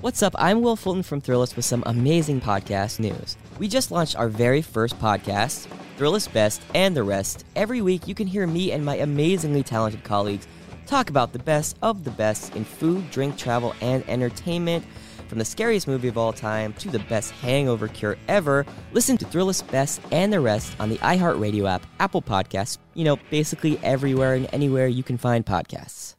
[0.00, 0.36] What's up?
[0.38, 3.36] I'm Will Fulton from Thrillist with some amazing podcast news.
[3.58, 7.44] We just launched our very first podcast, Thrillist Best and the Rest.
[7.56, 10.46] Every week, you can hear me and my amazingly talented colleagues
[10.86, 14.84] talk about the best of the best in food, drink, travel, and entertainment.
[15.26, 19.24] From the scariest movie of all time to the best hangover cure ever, listen to
[19.24, 24.34] Thrillist Best and the Rest on the iHeartRadio app, Apple Podcasts, you know, basically everywhere
[24.34, 26.17] and anywhere you can find podcasts.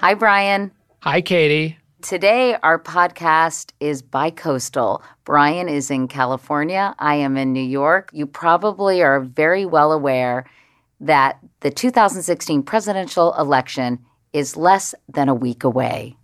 [0.00, 0.70] Hi, Brian.
[1.00, 1.76] Hi, Katie.
[2.02, 5.02] Today, our podcast is bi-coastal.
[5.24, 6.94] Brian is in California.
[7.00, 8.10] I am in New York.
[8.12, 10.48] You probably are very well aware
[11.00, 13.98] that the 2016 presidential election
[14.32, 16.17] is less than a week away.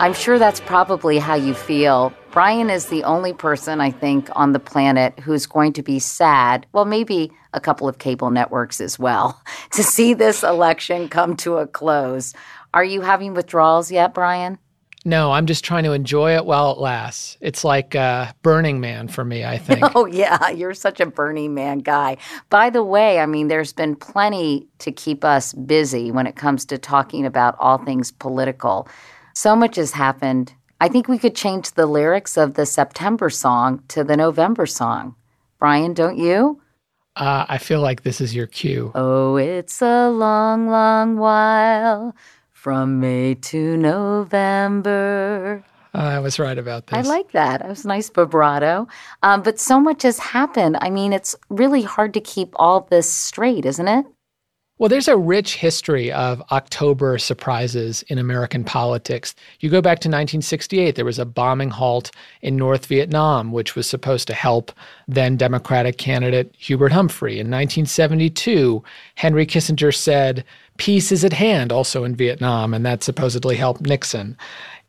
[0.00, 2.12] I'm sure that's probably how you feel.
[2.30, 6.66] Brian is the only person, I think, on the planet who's going to be sad,
[6.72, 9.42] well, maybe a couple of cable networks as well,
[9.72, 12.32] to see this election come to a close.
[12.72, 14.58] Are you having withdrawals yet, Brian?
[15.04, 17.36] No, I'm just trying to enjoy it while it lasts.
[17.40, 19.82] It's like uh, Burning Man for me, I think.
[19.96, 22.18] Oh, yeah, you're such a Burning Man guy.
[22.50, 26.64] By the way, I mean, there's been plenty to keep us busy when it comes
[26.66, 28.86] to talking about all things political.
[29.38, 30.52] So much has happened.
[30.80, 35.14] I think we could change the lyrics of the September song to the November song.
[35.60, 36.60] Brian, don't you?
[37.14, 38.90] Uh, I feel like this is your cue.
[38.96, 42.16] Oh, it's a long, long while
[42.50, 45.62] from May to November.
[45.94, 47.06] Uh, I was right about this.
[47.06, 47.60] I like that.
[47.60, 48.88] It was nice vibrato.
[49.22, 50.78] Um, but so much has happened.
[50.80, 54.04] I mean, it's really hard to keep all this straight, isn't it?
[54.78, 59.34] Well, there's a rich history of October surprises in American politics.
[59.58, 62.12] You go back to 1968, there was a bombing halt
[62.42, 64.70] in North Vietnam, which was supposed to help
[65.08, 67.40] then Democratic candidate Hubert Humphrey.
[67.40, 68.84] In 1972,
[69.16, 70.44] Henry Kissinger said,
[70.76, 74.36] Peace is at hand, also in Vietnam, and that supposedly helped Nixon.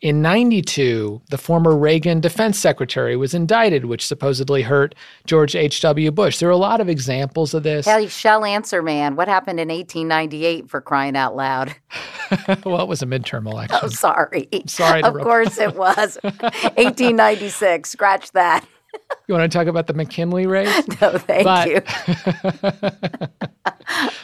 [0.01, 4.95] In 92, the former Reagan defense secretary was indicted, which supposedly hurt
[5.25, 6.11] George H.W.
[6.11, 6.37] Bush.
[6.37, 7.85] There are a lot of examples of this.
[7.85, 9.17] Hell, shall answer, man.
[9.17, 11.75] What happened in 1898 for crying out loud?
[12.65, 13.77] well, it was a midterm election.
[13.83, 14.47] Oh, sorry.
[14.67, 15.03] sorry.
[15.03, 16.17] of course it was.
[16.23, 17.89] 1896.
[17.89, 18.65] Scratch that.
[19.27, 20.87] You want to talk about the McKinley race?
[20.99, 21.81] No, thank but, you.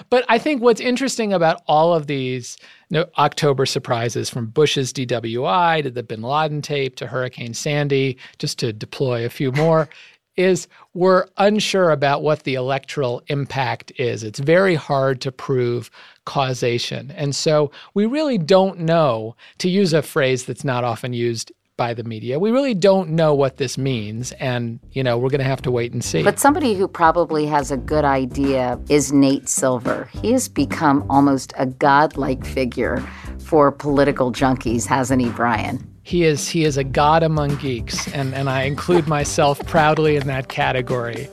[0.09, 2.57] but I think what's interesting about all of these
[2.91, 8.59] know, October surprises, from Bush's DWI to the Bin Laden tape to Hurricane Sandy, just
[8.59, 9.89] to deploy a few more,
[10.35, 14.23] is we're unsure about what the electoral impact is.
[14.23, 15.89] It's very hard to prove
[16.25, 17.11] causation.
[17.11, 21.93] And so we really don't know, to use a phrase that's not often used by
[21.93, 22.39] the media.
[22.39, 25.71] We really don't know what this means, and you know we're going to have to
[25.71, 26.23] wait and see.
[26.23, 30.09] But somebody who probably has a good idea is Nate Silver.
[30.13, 33.05] He has become almost a godlike figure
[33.39, 35.85] for political junkies, hasn't he, Brian?
[36.03, 36.47] He is.
[36.47, 41.27] He is a god among geeks, and and I include myself proudly in that category.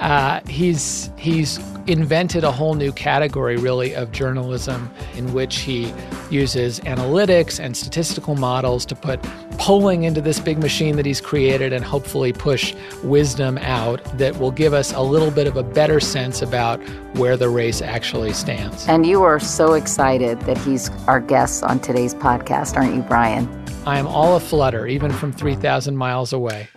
[0.00, 5.92] Uh, he's he's invented a whole new category, really, of journalism in which he
[6.30, 9.20] uses analytics and statistical models to put
[9.58, 14.50] polling into this big machine that he's created and hopefully push wisdom out that will
[14.50, 16.80] give us a little bit of a better sense about
[17.16, 18.86] where the race actually stands.
[18.88, 23.48] And you are so excited that he's our guest on today's podcast, aren't you, Brian?
[23.86, 26.68] I am all aflutter, even from 3,000 miles away.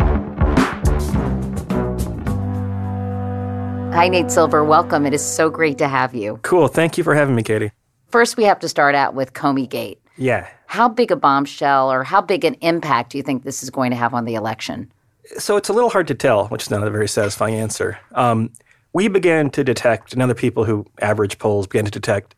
[3.94, 4.64] Hi, Nate Silver.
[4.64, 5.06] Welcome.
[5.06, 6.40] It is so great to have you.
[6.42, 6.68] Cool.
[6.68, 7.72] Thank you for having me, Katie.
[8.10, 10.02] First, we have to start out with Comey Gate.
[10.18, 10.50] Yeah.
[10.66, 13.92] How big a bombshell or how big an impact do you think this is going
[13.92, 14.92] to have on the election?
[15.38, 18.00] So it's a little hard to tell, which is not a very satisfying answer.
[18.14, 18.52] Um,
[18.94, 22.34] we began to detect, and other people who average polls began to detect,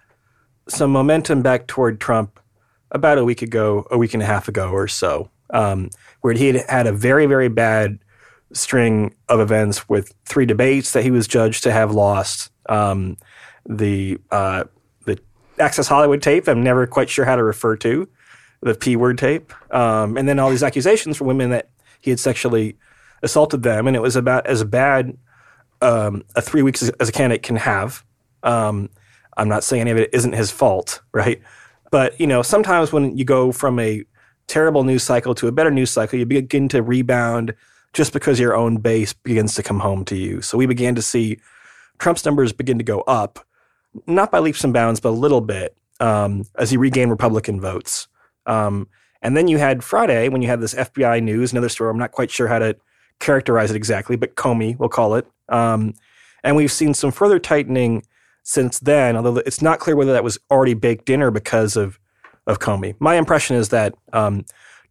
[0.67, 2.37] some momentum back toward Trump
[2.91, 5.89] about a week ago, a week and a half ago or so, um,
[6.19, 7.97] where he had had a very, very bad
[8.55, 12.51] string of events with three debates that he was judged to have lost.
[12.67, 13.17] Um,
[13.67, 14.63] the uh,
[15.05, 15.19] the
[15.59, 18.07] Access Hollywood tape, I'm never quite sure how to refer to,
[18.61, 21.69] the P word tape, um, and then all these accusations from women that
[22.01, 22.77] he had sexually
[23.21, 25.17] assaulted them, and it was about as bad
[25.81, 28.03] um, a three weeks as, as, a candidate can have.
[28.43, 28.89] Um,
[29.37, 31.41] I'm not saying any of it isn't his fault, right?
[31.91, 34.05] But you know, sometimes when you go from a
[34.47, 37.53] terrible news cycle to a better news cycle, you begin to rebound
[37.95, 40.41] just because your own base begins to come home to you.
[40.41, 41.39] So we began to see
[41.97, 43.39] Trump's numbers begin to go up,
[44.05, 48.09] not by leaps and bounds, but a little bit um, as he regained Republican votes.
[48.45, 48.89] Um,
[49.21, 51.89] and then you had Friday when you had this FBI news, another story.
[51.89, 52.75] I'm not quite sure how to
[53.19, 55.25] characterize it exactly, but Comey, we'll call it.
[55.47, 55.93] Um,
[56.43, 58.03] And we've seen some further tightening
[58.43, 61.97] since then, although it's not clear whether that was already baked in or because of,
[62.45, 62.93] of Comey.
[62.99, 64.45] My impression is that um,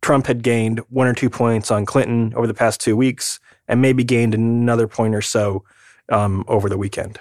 [0.04, 3.80] Trump had gained one or two points on Clinton over the past two weeks and
[3.80, 5.64] maybe gained another point or so
[6.10, 7.18] um, over the weekend.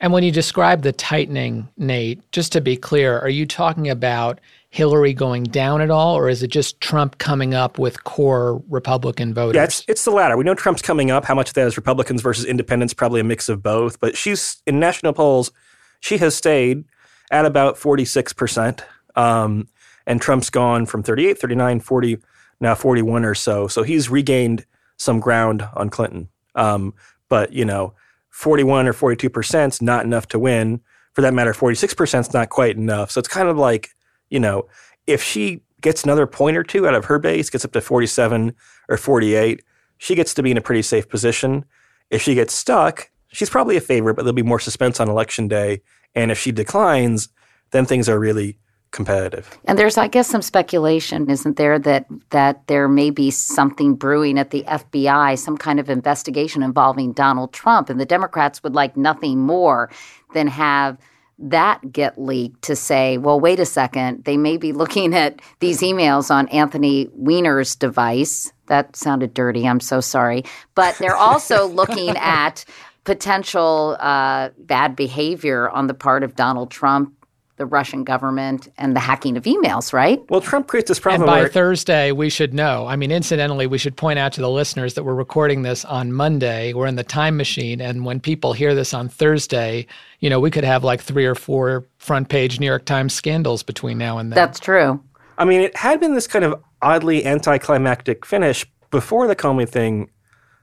[0.00, 4.40] And when you describe the tightening, Nate, just to be clear, are you talking about
[4.70, 9.32] Hillary going down at all, or is it just Trump coming up with core Republican
[9.32, 9.54] voters?
[9.54, 10.36] Yeah, it's, it's the latter.
[10.36, 11.24] We know Trump's coming up.
[11.24, 12.92] How much of that is Republicans versus independents?
[12.92, 14.00] Probably a mix of both.
[14.00, 15.52] But she's in national polls,
[16.00, 16.86] she has stayed
[17.30, 18.82] at about 46%.
[19.14, 19.68] Um,
[20.06, 22.18] and Trump's gone from 38, 39, 40,
[22.60, 23.66] now 41 or so.
[23.68, 24.64] So he's regained
[24.96, 26.28] some ground on Clinton.
[26.54, 26.94] Um,
[27.28, 27.94] but, you know,
[28.30, 30.80] 41 or 42% is not enough to win.
[31.12, 33.10] For that matter, 46% is not quite enough.
[33.10, 33.90] So it's kind of like,
[34.30, 34.68] you know,
[35.06, 38.54] if she gets another point or two out of her base, gets up to 47
[38.88, 39.62] or 48,
[39.98, 41.64] she gets to be in a pretty safe position.
[42.10, 45.48] If she gets stuck, she's probably a favorite, but there'll be more suspense on election
[45.48, 45.80] day.
[46.14, 47.28] And if she declines,
[47.70, 48.58] then things are really
[48.90, 49.58] competitive.
[49.64, 54.38] And there's, I guess, some speculation, isn't there, that that there may be something brewing
[54.38, 58.96] at the FBI, some kind of investigation involving Donald Trump, and the Democrats would like
[58.96, 59.90] nothing more
[60.34, 60.98] than have
[61.38, 65.80] that get leaked to say, well, wait a second, they may be looking at these
[65.80, 68.52] emails on Anthony Weiner's device.
[68.68, 69.68] That sounded dirty.
[69.68, 70.44] I'm so sorry.
[70.74, 72.64] But they're also looking at
[73.04, 77.12] potential uh, bad behavior on the part of Donald Trump
[77.56, 80.22] the Russian government and the hacking of emails, right?
[80.28, 81.22] Well, Trump creates this problem.
[81.22, 82.86] And by where- Thursday, we should know.
[82.86, 86.12] I mean, incidentally, we should point out to the listeners that we're recording this on
[86.12, 86.74] Monday.
[86.74, 87.80] We're in the time machine.
[87.80, 89.86] And when people hear this on Thursday,
[90.20, 93.62] you know, we could have like three or four front page New York Times scandals
[93.62, 94.34] between now and then.
[94.36, 95.02] That's true.
[95.38, 100.10] I mean, it had been this kind of oddly anticlimactic finish before the Comey thing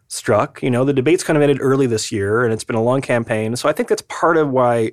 [0.07, 0.61] struck.
[0.61, 3.01] You know, the debates kind of ended early this year, and it's been a long
[3.01, 3.55] campaign.
[3.55, 4.91] So I think that's part of why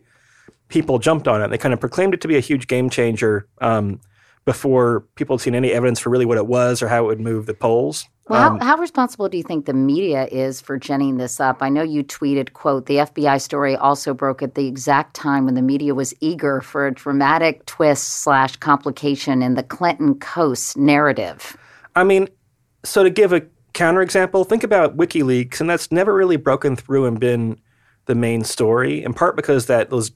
[0.70, 1.48] people jumped on it.
[1.48, 4.00] They kind of proclaimed it to be a huge game changer um,
[4.44, 7.20] before people had seen any evidence for really what it was or how it would
[7.20, 8.06] move the polls.
[8.28, 11.58] Well, Um, how, how responsible do you think the media is for ginning this up?
[11.62, 15.54] I know you tweeted, quote, the FBI story also broke at the exact time when
[15.54, 21.56] the media was eager for a dramatic twist slash complication in the Clinton Coast narrative.
[21.96, 22.28] I mean,
[22.84, 23.42] so to give a
[23.74, 27.58] counterexample, think about WikiLeaks, and that's never really broken through and been
[28.06, 30.12] the main story, in part because that those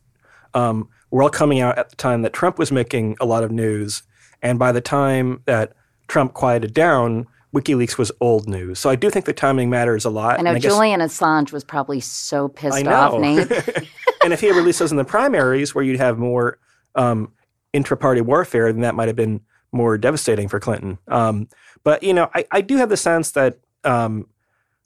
[0.55, 3.51] um, were all coming out at the time that Trump was making a lot of
[3.51, 4.03] news,
[4.43, 5.73] and by the time that
[6.09, 8.79] Trump quieted down, WikiLeaks was old news.
[8.79, 10.39] So I do think the timing matters a lot.
[10.39, 12.93] I know guess- Julian Assange was probably so pissed I know.
[12.93, 13.51] off, Nate.
[14.25, 16.59] and if he had released those in the primaries, where you'd have more
[16.95, 17.33] um,
[17.73, 19.41] intra-party warfare, then that might have been
[19.73, 20.99] more devastating for Clinton.
[21.09, 21.49] Um,
[21.85, 24.27] but you know, I, I do have the sense that um,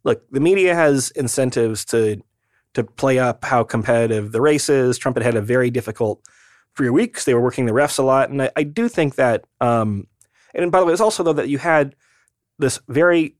[0.04, 2.22] look, the media has incentives to
[2.74, 4.98] to play up how competitive the race is.
[4.98, 6.20] Trump had had a very difficult
[6.76, 7.24] three weeks.
[7.24, 9.44] They were working the refs a lot, and I, I do think that.
[9.60, 10.06] Um,
[10.54, 11.94] and by the way, it's also though that you had
[12.58, 13.36] this very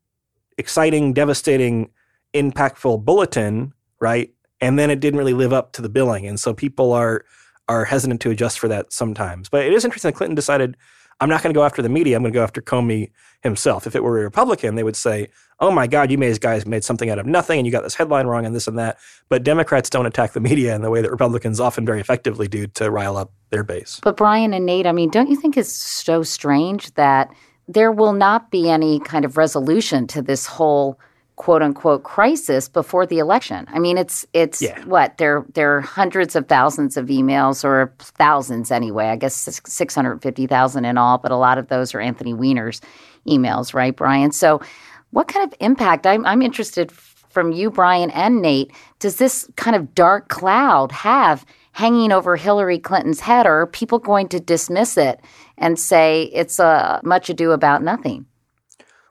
[0.57, 1.91] exciting, devastating,
[2.35, 4.33] impactful bulletin, right?
[4.61, 7.25] And then it didn't really live up to the billing, and so people are
[7.69, 9.49] are hesitant to adjust for that sometimes.
[9.49, 10.77] But it is interesting that Clinton decided,
[11.21, 12.17] I'm not going to go after the media.
[12.17, 13.11] I'm going to go after Comey
[13.43, 13.87] himself.
[13.87, 15.29] If it were a Republican, they would say,
[15.61, 17.95] "Oh my God, you made guys made something out of nothing, and you got this
[17.95, 21.03] headline wrong, and this and that." But Democrats don't attack the media in the way
[21.03, 24.01] that Republicans often very effectively do to rile up their base.
[24.03, 27.31] But Brian and Nate, I mean, don't you think it's so strange that
[27.67, 30.99] there will not be any kind of resolution to this whole
[31.37, 33.67] quote unquote crisis before the election?
[33.73, 34.83] I mean, it's it's Yeah.
[34.85, 39.07] what there there are hundreds of thousands of emails or thousands anyway.
[39.09, 42.33] I guess six hundred fifty thousand in all, but a lot of those are Anthony
[42.35, 42.81] Weiner's
[43.27, 44.33] emails, right, Brian?
[44.33, 44.61] So,
[45.11, 46.07] what kind of impact?
[46.07, 48.73] I'm I'm interested from you, Brian and Nate.
[48.99, 53.99] Does this kind of dark cloud have hanging over Hillary Clinton's head, or are people
[53.99, 55.21] going to dismiss it
[55.57, 58.27] and say it's a much ado about nothing?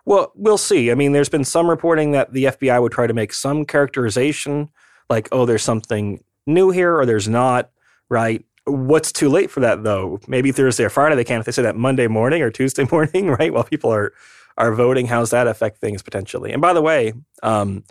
[0.05, 0.91] Well, we'll see.
[0.91, 4.69] I mean, there's been some reporting that the FBI would try to make some characterization,
[5.09, 7.71] like, oh, there's something new here, or there's not,
[8.09, 8.43] right?
[8.65, 10.19] What's too late for that, though?
[10.27, 11.39] Maybe Thursday or Friday they can.
[11.39, 14.13] If they say that Monday morning or Tuesday morning, right, while people are
[14.57, 16.51] are voting, how's that affect things potentially?
[16.51, 17.83] And by the way, um,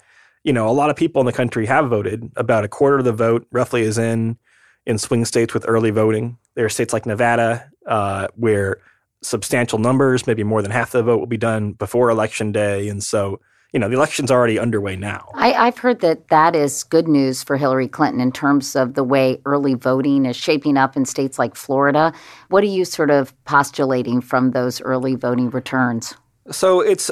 [0.47, 2.31] you know, a lot of people in the country have voted.
[2.37, 4.39] About a quarter of the vote, roughly, is in
[4.87, 6.39] in swing states with early voting.
[6.55, 8.81] There are states like Nevada uh, where
[9.23, 13.03] substantial numbers, maybe more than half the vote, will be done before election day, and
[13.03, 13.41] so
[13.73, 15.29] you know the election's already underway now.
[15.35, 19.03] I, I've heard that that is good news for Hillary Clinton in terms of the
[19.03, 22.13] way early voting is shaping up in states like Florida.
[22.51, 26.15] What are you sort of postulating from those early voting returns?
[26.51, 27.11] So it's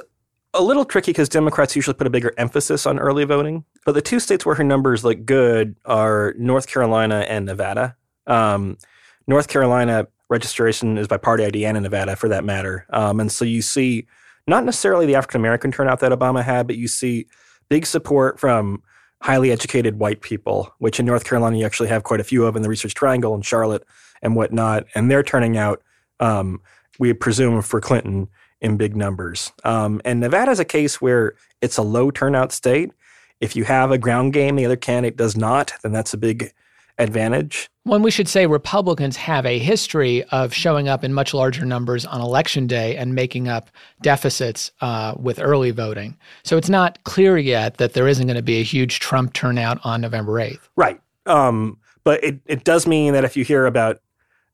[0.55, 3.65] a little tricky because Democrats usually put a bigger emphasis on early voting.
[3.85, 7.97] But the two states where her numbers look good are North Carolina and Nevada.
[8.27, 8.79] Um,
[9.27, 12.87] North Carolina registration is by party ID and in Nevada for that matter.
[12.91, 14.07] Um, and so you see
[14.47, 17.27] not necessarily the African American turnout that Obama had, but you see
[17.69, 18.83] big support from
[19.23, 22.57] highly educated white people, which in North Carolina you actually have quite a few of
[22.57, 23.85] in the Research Triangle and Charlotte
[24.23, 24.85] and whatnot.
[24.95, 25.83] And they're turning out,
[26.21, 26.61] um,
[26.99, 28.29] we presume, for Clinton
[28.65, 29.53] in big numbers.
[29.63, 32.93] Um, and Nevada is a case where it's a low turnout state.
[33.39, 36.51] If you have a ground game, the other candidate does not, then that's a big
[36.97, 37.69] advantage.
[37.83, 42.07] When we should say Republicans have a history of showing up in much larger numbers
[42.07, 43.69] on election day and making up
[44.01, 46.17] deficits uh, with early voting.
[46.43, 49.79] So it's not clear yet that there isn't going to be a huge Trump turnout
[49.85, 50.71] on November 8th.
[50.75, 50.99] Right.
[51.27, 54.01] Um, but it, it does mean that if you hear about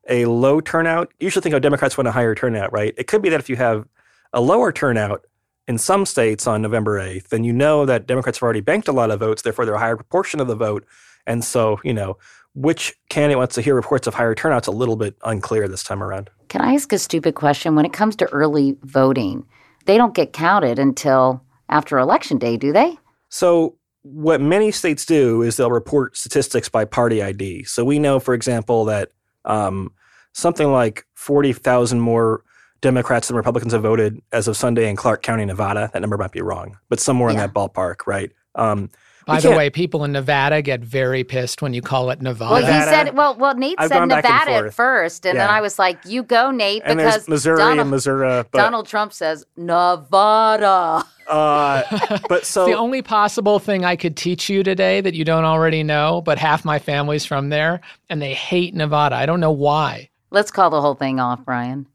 [0.08, 2.92] a low turnout, you usually think, oh, Democrats want a higher turnout, right?
[2.96, 3.86] It could be that if you have
[4.32, 5.26] a lower turnout
[5.66, 8.92] in some states on November 8th, then you know that Democrats have already banked a
[8.92, 10.84] lot of votes, therefore they're a higher proportion of the vote.
[11.26, 12.16] And so, you know,
[12.54, 16.02] which candidate wants to hear reports of higher turnout's a little bit unclear this time
[16.02, 16.30] around.
[16.48, 17.76] Can I ask a stupid question?
[17.76, 19.46] When it comes to early voting,
[19.86, 22.98] they don't get counted until after election day, do they?
[23.28, 27.64] So, what many states do is they'll report statistics by party ID.
[27.64, 29.10] So, we know, for example, that
[29.44, 29.92] um,
[30.32, 32.42] something like 40,000 more
[32.80, 35.90] Democrats and Republicans have voted as of Sunday in Clark County, Nevada.
[35.92, 37.34] That number might be wrong, but somewhere Yeah.
[37.34, 38.30] in that ballpark, right?
[38.54, 38.90] Um,
[39.26, 42.52] By the way, people in Nevada get very pissed when you call it Nevada.
[42.54, 42.90] Well, he Nevada.
[42.90, 45.78] said, well, well, Nate I've said gone and Nevada at first, and then I was
[45.78, 51.04] like, "You go, Nate," and because Missouri Donald, and Missouri, but Donald Trump says Nevada.
[51.28, 51.82] uh,
[52.28, 55.82] but so the only possible thing I could teach you today that you don't already
[55.82, 59.14] know, but half my family's from there and they hate Nevada.
[59.16, 60.08] I don't know why.
[60.30, 61.86] Let's call the whole thing off, Brian.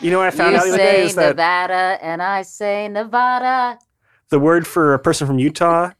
[0.00, 2.22] You know what I found you out the other day say is that Nevada, and
[2.22, 3.78] I say Nevada.
[4.30, 5.90] the word for a person from Utah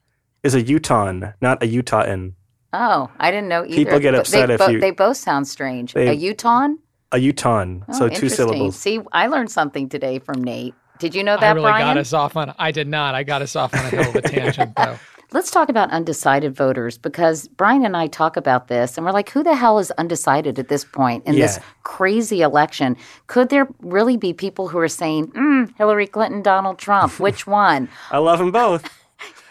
[0.42, 2.32] is a Utahn, not a Utahin.
[2.72, 3.74] Oh, I didn't know either.
[3.74, 5.92] People get But upset they, if bo- you- they both sound strange.
[5.92, 6.68] They- a Utah?
[7.12, 8.76] A Utahn, Oh, so two syllables.
[8.76, 10.74] See, I learned something today from Nate.
[11.00, 11.42] Did you know that?
[11.42, 11.86] I really Brian?
[11.86, 13.14] got us off on I did not.
[13.16, 14.96] I got us off on a hell of a tangent though.
[15.32, 19.30] Let's talk about undecided voters because Brian and I talk about this and we're like,
[19.30, 22.96] who the hell is undecided at this point in this crazy election?
[23.28, 27.20] Could there really be people who are saying, mm, Hillary Clinton, Donald Trump?
[27.20, 27.88] Which one?
[28.10, 28.82] I love them both.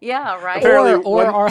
[0.00, 0.58] yeah, right.
[0.58, 1.50] Apparently- or or one- are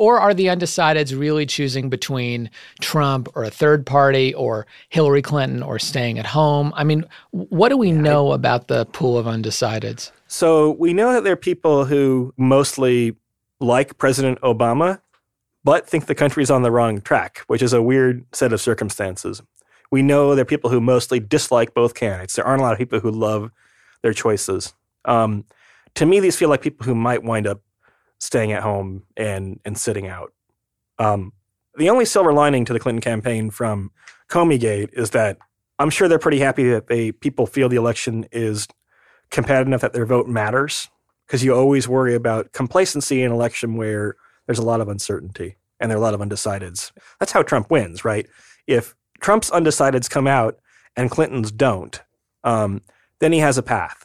[0.00, 2.48] or are the undecideds really choosing between
[2.80, 6.72] Trump or a third party or Hillary Clinton or staying at home?
[6.74, 10.10] I mean, what do we know about the pool of undecideds?
[10.26, 13.14] So we know that there are people who mostly
[13.60, 15.02] like President Obama,
[15.64, 19.42] but think the country's on the wrong track, which is a weird set of circumstances.
[19.90, 22.36] We know there are people who mostly dislike both candidates.
[22.36, 23.50] There aren't a lot of people who love
[24.00, 24.72] their choices.
[25.04, 25.44] Um,
[25.96, 27.60] to me, these feel like people who might wind up
[28.20, 30.32] staying at home and and sitting out.
[30.98, 31.32] Um,
[31.76, 33.90] the only silver lining to the Clinton campaign from
[34.28, 35.38] Comey-gate is that
[35.78, 38.68] I'm sure they're pretty happy that they people feel the election is
[39.30, 40.88] competitive enough that their vote matters
[41.26, 45.56] because you always worry about complacency in an election where there's a lot of uncertainty
[45.78, 46.92] and there are a lot of undecideds.
[47.18, 48.26] That's how Trump wins, right?
[48.66, 50.58] If Trump's undecideds come out
[50.96, 52.00] and Clinton's don't,
[52.44, 52.82] um,
[53.20, 54.04] then he has a path.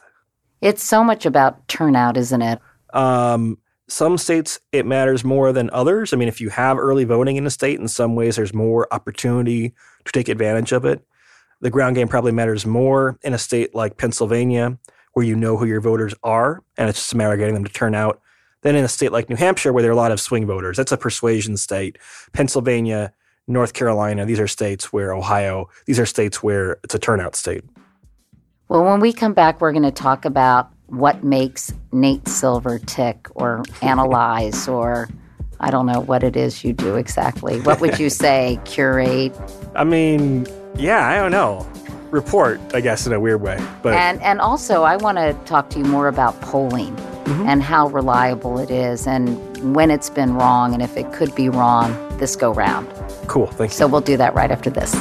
[0.62, 2.60] It's so much about turnout, isn't it?
[2.94, 6.14] Um, some states it matters more than others.
[6.14, 8.92] I mean, if you have early voting in a state, in some ways there's more
[8.92, 9.74] opportunity
[10.06, 11.06] to take advantage of it.
[11.62, 14.78] The ground game probably matters more in a state like Pennsylvania,
[15.14, 17.64] where you know who your voters are, and it's just a matter of getting them
[17.64, 18.22] to turn out,
[18.62, 20.76] than in a state like New Hampshire, where there are a lot of swing voters.
[20.76, 21.98] That's a persuasion state.
[22.34, 23.14] Pennsylvania,
[23.48, 27.64] North Carolina, these are states where Ohio, these are states where it's a turnout state.
[28.68, 33.28] Well, when we come back, we're going to talk about what makes Nate Silver tick
[33.36, 35.10] or analyze or
[35.60, 37.62] I don't know what it is you do exactly.
[37.62, 39.36] What would you say, curate?
[39.76, 40.46] I mean,
[40.78, 41.68] yeah, I don't know.
[42.12, 43.58] Report, I guess, in a weird way.
[43.82, 47.48] But And and also I want to talk to you more about polling mm-hmm.
[47.48, 51.50] and how reliable it is and when it's been wrong and if it could be
[51.50, 52.88] wrong this go round.
[53.28, 53.76] cool, thank you.
[53.76, 54.96] So we'll do that right after this.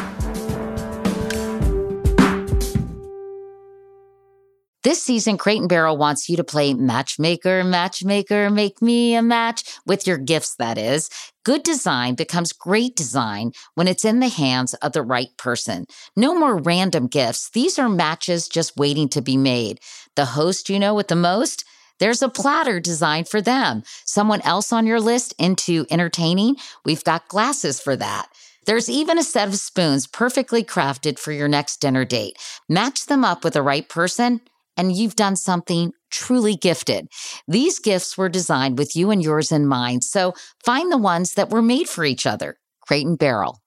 [4.84, 9.64] This season, Crate and Barrel wants you to play Matchmaker, Matchmaker, Make Me a Match
[9.86, 11.08] with your gifts, that is.
[11.42, 15.86] Good design becomes great design when it's in the hands of the right person.
[16.16, 17.48] No more random gifts.
[17.48, 19.80] These are matches just waiting to be made.
[20.16, 21.64] The host you know with the most?
[21.98, 23.84] There's a platter designed for them.
[24.04, 26.56] Someone else on your list into entertaining?
[26.84, 28.26] We've got glasses for that.
[28.66, 32.36] There's even a set of spoons perfectly crafted for your next dinner date.
[32.68, 34.42] Match them up with the right person,
[34.76, 37.08] and you've done something truly gifted.
[37.48, 41.50] These gifts were designed with you and yours in mind, so find the ones that
[41.50, 42.56] were made for each other.
[42.80, 43.60] Crate and Barrel.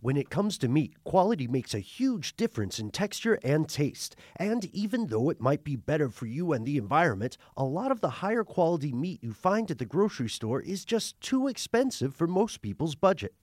[0.00, 4.14] When it comes to meat, quality makes a huge difference in texture and taste.
[4.36, 8.00] And even though it might be better for you and the environment, a lot of
[8.00, 12.28] the higher quality meat you find at the grocery store is just too expensive for
[12.28, 13.34] most people's budget.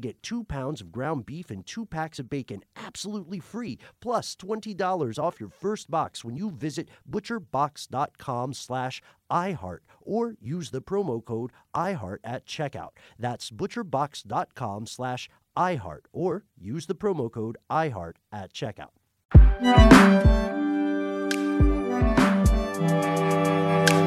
[0.00, 5.18] get two pounds of ground beef and two packs of bacon absolutely free, plus $20
[5.18, 11.52] off your first box when you visit butcherbox.com slash iHeart or use the promo code
[11.74, 12.90] iHeart at checkout.
[13.18, 18.90] That's butcherbox.com slash iHeart or use the promo code iHeart at checkout.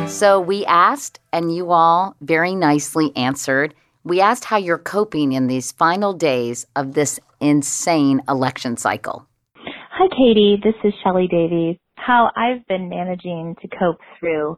[0.09, 3.73] So we asked, and you all very nicely answered.
[4.03, 9.27] We asked how you're coping in these final days of this insane election cycle.
[9.55, 10.57] Hi, Katie.
[10.63, 11.77] This is Shelly Davies.
[11.95, 14.57] How I've been managing to cope through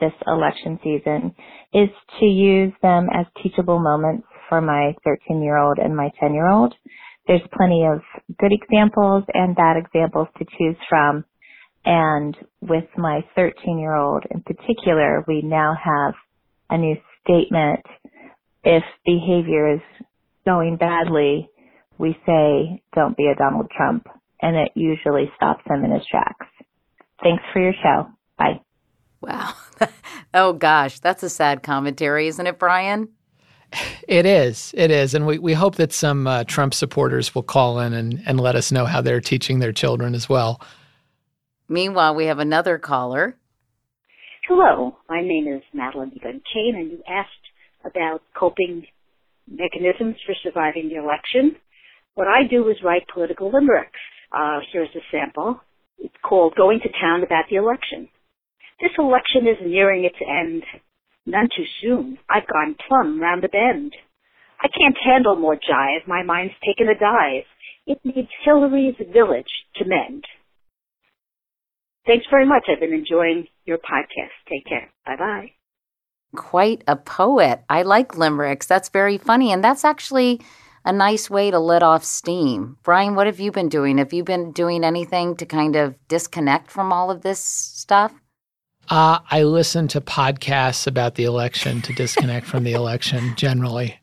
[0.00, 1.34] this election season
[1.74, 6.32] is to use them as teachable moments for my 13 year old and my 10
[6.32, 6.74] year old.
[7.26, 8.00] There's plenty of
[8.38, 11.26] good examples and bad examples to choose from.
[11.84, 16.14] And with my 13 year old in particular, we now have
[16.70, 17.84] a new statement.
[18.64, 19.80] If behavior is
[20.44, 21.48] going badly,
[21.98, 24.06] we say, don't be a Donald Trump.
[24.40, 26.46] And it usually stops him in his tracks.
[27.22, 28.08] Thanks for your show.
[28.38, 28.60] Bye.
[29.20, 29.54] Wow.
[30.34, 31.00] oh, gosh.
[31.00, 33.08] That's a sad commentary, isn't it, Brian?
[34.06, 34.72] It is.
[34.76, 35.14] It is.
[35.14, 38.56] And we, we hope that some uh, Trump supporters will call in and, and let
[38.56, 40.60] us know how they're teaching their children as well.
[41.68, 43.36] Meanwhile, we have another caller.
[44.48, 47.37] Hello, my name is Madeline Kane, and you asked
[47.88, 48.86] about coping
[49.50, 51.56] mechanisms for surviving the election.
[52.14, 54.00] What I do is write political limericks.
[54.32, 55.60] Uh, here's a sample.
[55.98, 58.08] It's called Going to Town About the Election.
[58.80, 60.62] This election is nearing its end.
[61.26, 62.18] None too soon.
[62.28, 63.94] I've gone plumb round the bend.
[64.60, 66.06] I can't handle more jive.
[66.06, 67.44] My mind's taken a dive.
[67.86, 70.24] It needs Hillary's village to mend.
[72.06, 72.64] Thanks very much.
[72.68, 74.34] I've been enjoying your podcast.
[74.48, 74.90] Take care.
[75.04, 75.57] Bye bye.
[76.36, 77.62] Quite a poet.
[77.68, 78.66] I like limericks.
[78.66, 79.52] That's very funny.
[79.52, 80.40] And that's actually
[80.84, 82.76] a nice way to let off steam.
[82.82, 83.98] Brian, what have you been doing?
[83.98, 88.12] Have you been doing anything to kind of disconnect from all of this stuff?
[88.88, 94.00] Uh, I listen to podcasts about the election to disconnect from the election generally.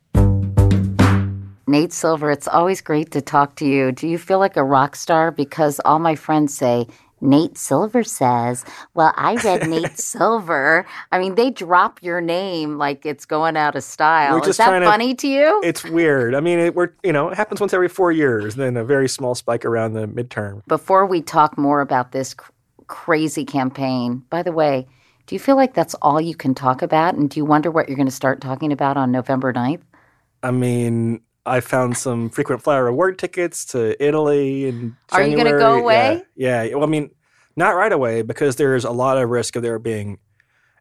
[1.68, 3.90] Nate Silver, it's always great to talk to you.
[3.90, 5.32] Do you feel like a rock star?
[5.32, 6.86] Because all my friends say,
[7.20, 10.86] Nate Silver says, Well, I read Nate Silver.
[11.12, 14.42] I mean, they drop your name like it's going out of style.
[14.42, 15.60] Is that funny to, to, you?
[15.64, 16.34] It's weird.
[16.34, 19.08] I mean, it, we're, you know, it happens once every four years, then a very
[19.08, 20.62] small spike around the midterm.
[20.66, 22.50] Before we talk more about this cr-
[22.86, 24.86] crazy campaign, by the way,
[25.26, 27.14] do you feel like that's all you can talk about?
[27.14, 29.82] And do you wonder what you're going to start talking about on November 9th?
[30.42, 35.52] I mean, I found some frequent flyer award tickets to Italy and Are you going
[35.52, 36.22] to go away?
[36.34, 36.64] Yeah.
[36.64, 36.74] yeah.
[36.74, 37.10] Well, I mean,
[37.56, 40.18] not right away because there's a lot of risk of there being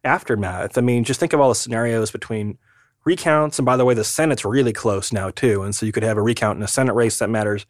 [0.04, 0.78] aftermath.
[0.78, 2.58] I mean, just think of all the scenarios between
[3.06, 3.60] recounts.
[3.60, 5.62] And by the way, the Senate's really close now, too.
[5.64, 7.66] And so you could have a recount in a Senate race that matters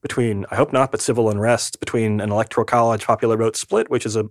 [0.00, 4.06] between, I hope not, but civil unrest, between an electoral college popular vote split, which
[4.06, 4.28] is a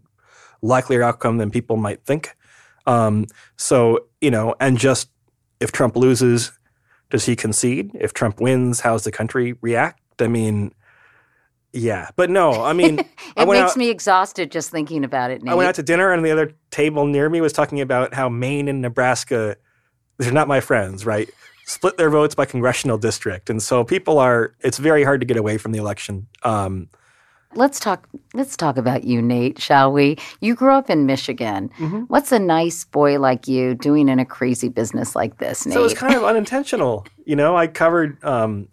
[0.61, 2.35] likelier outcome than people might think.
[2.85, 3.25] Um,
[3.57, 5.09] so, you know, and just
[5.59, 6.51] if Trump loses,
[7.09, 7.91] does he concede?
[7.93, 10.21] If Trump wins, how's the country react?
[10.21, 10.73] I mean,
[11.73, 15.43] yeah, but no, I mean, it I makes out, me exhausted just thinking about it.
[15.43, 15.51] Nate.
[15.51, 18.29] I went out to dinner, and the other table near me was talking about how
[18.29, 19.57] Maine and Nebraska,
[20.17, 21.29] they're not my friends, right?
[21.65, 24.55] Split their votes by congressional district, and so people are.
[24.61, 26.27] It's very hard to get away from the election.
[26.43, 26.89] Um,
[27.55, 28.07] let's talk.
[28.33, 29.59] Let's talk about you, Nate.
[29.59, 30.17] Shall we?
[30.41, 31.69] You grew up in Michigan.
[31.77, 32.01] Mm-hmm.
[32.03, 35.73] What's a nice boy like you doing in a crazy business like this, Nate?
[35.73, 37.05] So was kind of unintentional.
[37.25, 38.23] You know, I covered.
[38.23, 38.67] Um,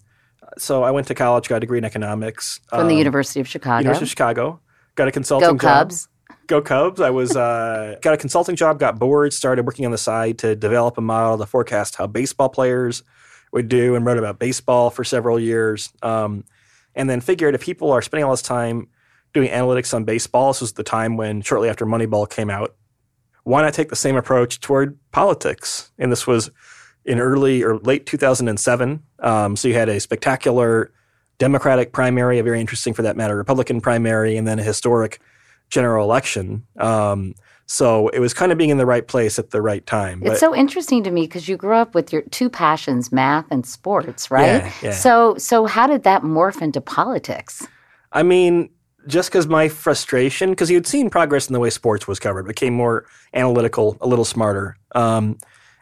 [0.58, 3.48] so I went to college, got a degree in economics from um, the University of
[3.48, 3.80] Chicago.
[3.80, 4.60] University of Chicago.
[4.94, 6.04] Got a consulting Go Cubs.
[6.04, 6.10] job.
[6.46, 7.00] Go Cubs!
[7.00, 10.54] I was uh, got a consulting job, got bored, started working on the side to
[10.54, 13.02] develop a model to forecast how baseball players
[13.52, 15.92] would do, and wrote about baseball for several years.
[16.02, 16.44] Um,
[16.94, 18.88] and then figured if people are spending all this time
[19.32, 22.74] doing analytics on baseball, this was the time when shortly after Moneyball came out,
[23.42, 25.90] why not take the same approach toward politics?
[25.98, 26.50] And this was
[27.04, 29.02] in early or late 2007.
[29.18, 30.92] Um, so you had a spectacular
[31.38, 35.20] Democratic primary, a very interesting for that matter Republican primary, and then a historic
[35.68, 36.64] general election.
[36.78, 37.34] Um,
[37.66, 40.22] so it was kind of being in the right place at the right time.
[40.24, 43.64] It's so interesting to me because you grew up with your two passions, math and
[43.66, 44.64] sports, right?
[44.64, 44.90] Yeah, yeah.
[44.92, 47.66] So so how did that morph into politics?
[48.12, 48.70] I mean,
[49.06, 52.74] just because my frustration, because you'd seen progress in the way sports was covered, became
[52.74, 54.76] more analytical, a little smarter.
[54.94, 55.38] Um,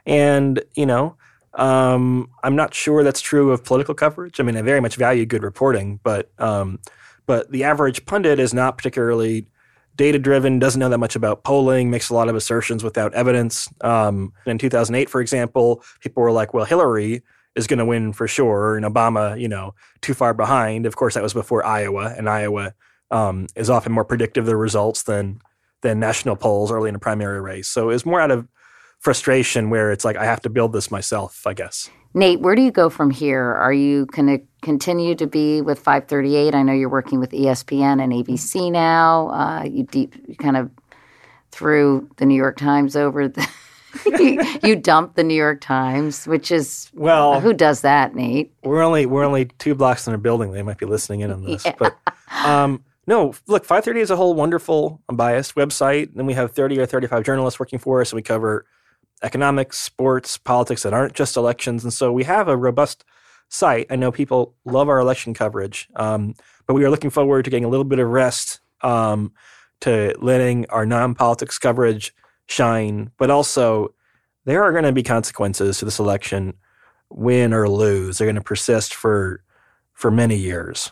[0.06, 1.16] and, you know,
[1.54, 4.40] um, I'm not sure that's true of political coverage.
[4.40, 6.78] I mean, I very much value good reporting, but um,
[7.26, 9.46] but the average pundit is not particularly
[9.96, 13.68] data driven, doesn't know that much about polling, makes a lot of assertions without evidence.
[13.82, 17.22] Um, in 2008, for example, people were like, well, Hillary
[17.54, 20.86] is going to win for sure, and Obama, you know, too far behind.
[20.86, 22.74] Of course, that was before Iowa, and Iowa
[23.10, 25.40] um, is often more predictive of the results than
[25.82, 27.68] than national polls early in a primary race.
[27.68, 28.46] So it was more out of
[29.00, 31.90] frustration where it's like I have to build this myself, I guess.
[32.14, 33.52] Nate, where do you go from here?
[33.54, 36.54] Are you going to continue to be with 538?
[36.54, 39.28] I know you're working with ESPN and ABC now.
[39.28, 40.70] Uh, you deep, you kind of
[41.50, 43.28] threw the New York Times over.
[43.28, 43.48] The
[44.06, 48.52] you, you dumped the New York Times, which is Well- who does that, Nate?
[48.62, 50.52] We're only we're only two blocks in a building.
[50.52, 51.96] They might be listening in on this, but
[52.44, 53.34] um, no.
[53.46, 56.16] Look, 530 is a whole wonderful, unbiased website.
[56.16, 58.64] And we have 30 or 35 journalists working for us, and we cover
[59.22, 61.84] economics, sports, politics that aren't just elections.
[61.84, 63.04] And so we have a robust
[63.52, 63.86] site.
[63.90, 66.34] I know people love our election coverage, um,
[66.66, 69.32] but we are looking forward to getting a little bit of rest um,
[69.80, 72.14] to letting our non-politics coverage
[72.46, 73.10] shine.
[73.18, 73.94] But also,
[74.46, 76.54] there are going to be consequences to this election,
[77.10, 78.18] win or lose.
[78.18, 79.42] They're going to persist for
[79.92, 80.90] for many years.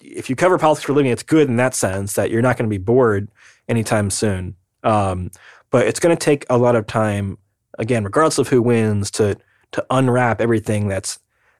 [0.00, 2.56] If you cover politics for a living, it's good in that sense that you're not
[2.56, 3.28] going to be bored
[3.68, 4.54] anytime soon.
[4.84, 5.30] Um,
[5.70, 7.36] but it's going to take a lot of time,
[7.78, 9.36] again, regardless of who wins, to
[9.72, 11.18] to unwrap everything that's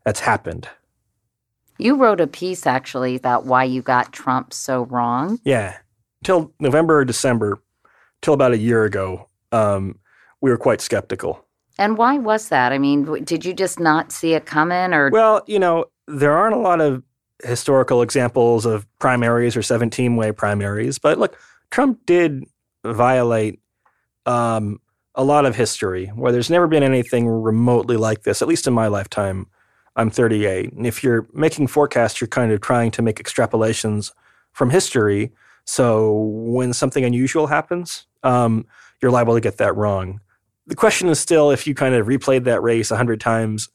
[0.09, 0.67] that's happened.
[1.77, 5.39] You wrote a piece actually about why you got Trump so wrong.
[5.45, 5.77] Yeah,
[6.25, 7.59] till November or December,
[8.23, 9.99] till about a year ago, um,
[10.41, 11.45] we were quite skeptical.
[11.77, 12.73] And why was that?
[12.73, 16.33] I mean, w- did you just not see it coming or Well, you know, there
[16.33, 17.03] aren't a lot of
[17.45, 21.39] historical examples of primaries or 17 way primaries, but look,
[21.71, 22.45] Trump did
[22.83, 23.61] violate
[24.25, 24.81] um,
[25.15, 28.73] a lot of history where there's never been anything remotely like this, at least in
[28.73, 29.49] my lifetime.
[29.97, 30.73] I'm 38.
[30.73, 34.13] And if you're making forecasts, you're kind of trying to make extrapolations
[34.53, 35.33] from history.
[35.65, 38.67] So when something unusual happens, um,
[39.01, 40.21] you're liable to get that wrong.
[40.67, 43.69] The question is still if you kind of replayed that race 100 times,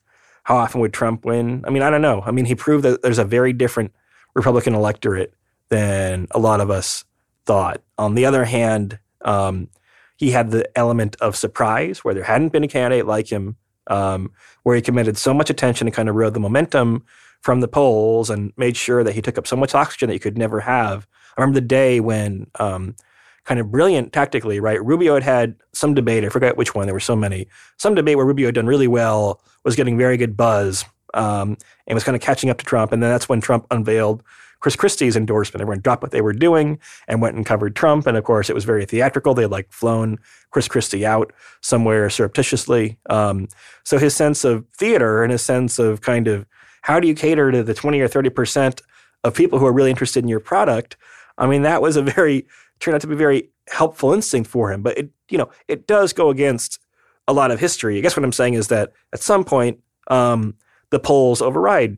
[0.44, 1.64] how often would Trump win?
[1.66, 2.22] I mean, I don't know.
[2.26, 3.94] I mean, he proved that there's a very different
[4.36, 5.34] Republican electorate
[5.70, 7.06] than a lot of us
[7.46, 7.82] thought.
[7.98, 9.70] On the other hand, um,
[10.18, 13.56] he had the element of surprise where there hadn't been a candidate like him,
[13.88, 14.32] um,
[14.64, 17.04] where he committed so much attention and kind of rode the momentum
[17.42, 20.20] from the polls and made sure that he took up so much oxygen that you
[20.20, 21.08] could never have.
[21.38, 22.96] I remember the day when, um,
[23.44, 24.84] kind of brilliant tactically, right?
[24.84, 26.24] Rubio had had some debate.
[26.24, 26.88] I forget which one.
[26.88, 27.48] There were so many.
[27.78, 31.96] Some debate where Rubio had done really well, was getting very good buzz, um, and
[31.96, 32.94] was kind of catching up to Trump.
[32.94, 34.24] And then that's when Trump unveiled
[34.64, 35.62] Chris Christie's endorsement.
[35.62, 38.08] Everyone dropped what they were doing and went and covered Trump.
[38.08, 39.34] And of course, it was very theatrical.
[39.34, 40.20] They had like flown
[40.52, 42.98] Chris Christie out somewhere surreptitiously.
[43.10, 43.50] Um,
[43.84, 46.46] so his sense of theater and his sense of kind of
[46.82, 48.82] how do you cater to the 20 or 30 percent
[49.26, 50.96] of people who are really interested in your product?
[51.38, 52.48] I mean, that was a very
[52.80, 54.82] turned out to be very helpful instinct for him.
[54.82, 56.80] But it, you know, it does go against
[57.28, 57.98] a lot of history.
[57.98, 60.56] I guess what I'm saying is that at some point, um,
[60.90, 61.98] the polls override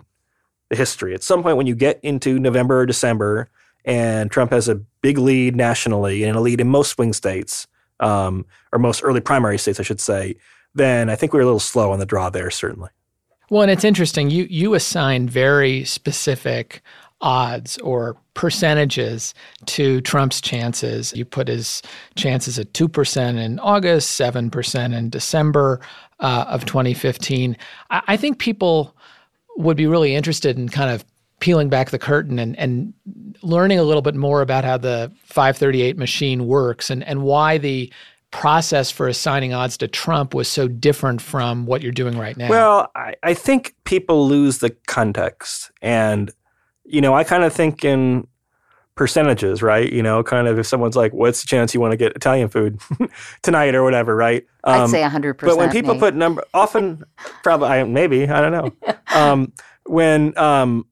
[0.69, 1.13] the history.
[1.13, 3.49] At some point, when you get into November or December,
[3.86, 7.67] and Trump has a big lead nationally and a lead in most swing states,
[7.99, 10.36] um, or most early primary states, I should say,
[10.73, 12.89] then I think we were a little slow on the draw there, certainly.
[13.49, 14.30] Well, and it's interesting.
[14.30, 16.82] You you assign very specific
[17.21, 19.34] odds or percentages
[19.67, 21.13] to Trump's chances.
[21.15, 21.82] You put his
[22.15, 25.80] chances at two percent in August, seven percent in December
[26.19, 27.56] uh, of 2015.
[27.91, 28.94] I, I think people
[29.55, 31.05] would be really interested in kind of
[31.39, 32.93] peeling back the curtain and, and
[33.41, 37.91] learning a little bit more about how the 538 machine works and, and why the
[38.31, 42.49] process for assigning odds to Trump was so different from what you're doing right now.
[42.49, 45.71] Well, I, I think people lose the context.
[45.81, 46.31] And,
[46.83, 48.27] you know, I kind of think in
[48.95, 49.91] percentages, right?
[49.91, 52.47] You know, kind of if someone's like, what's the chance you want to get Italian
[52.49, 52.79] food
[53.41, 54.45] tonight or whatever, right?
[54.63, 55.38] I'd say 100%.
[55.39, 57.03] But when people put number, often,
[57.43, 58.95] probably, I, maybe, I don't know.
[59.15, 59.53] um,
[59.86, 60.86] when, um,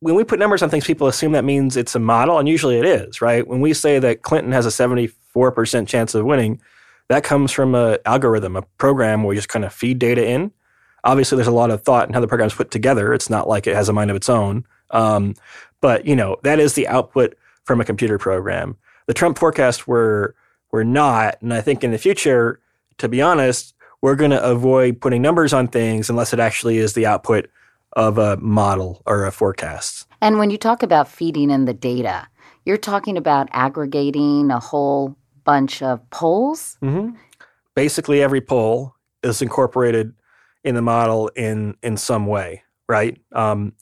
[0.00, 2.78] when we put numbers on things, people assume that means it's a model, and usually
[2.78, 3.46] it is, right?
[3.46, 6.60] When we say that Clinton has a 74% chance of winning,
[7.08, 10.52] That comes from an algorithm, a program where you just kind of feed data in.
[11.04, 13.14] Obviously, there's a lot of thought in how the program's put together.
[13.14, 14.66] It's not like it has a mind of its own.
[14.90, 15.34] Um,
[15.80, 18.76] but you know that is the output from a computer program.
[19.06, 20.34] The Trump forecasts were
[20.72, 22.60] were not, and I think in the future,
[22.98, 26.94] to be honest, we're going to avoid putting numbers on things unless it actually is
[26.94, 27.48] the output
[27.92, 30.06] of a model or a forecast.
[30.20, 32.26] And when you talk about feeding in the data,
[32.64, 36.76] you're talking about aggregating a whole bunch of polls?
[36.82, 37.16] Mm-hmm.
[37.74, 40.12] Basically, every poll is incorporated
[40.64, 43.18] in the model in in some way, right?
[43.32, 43.72] Um,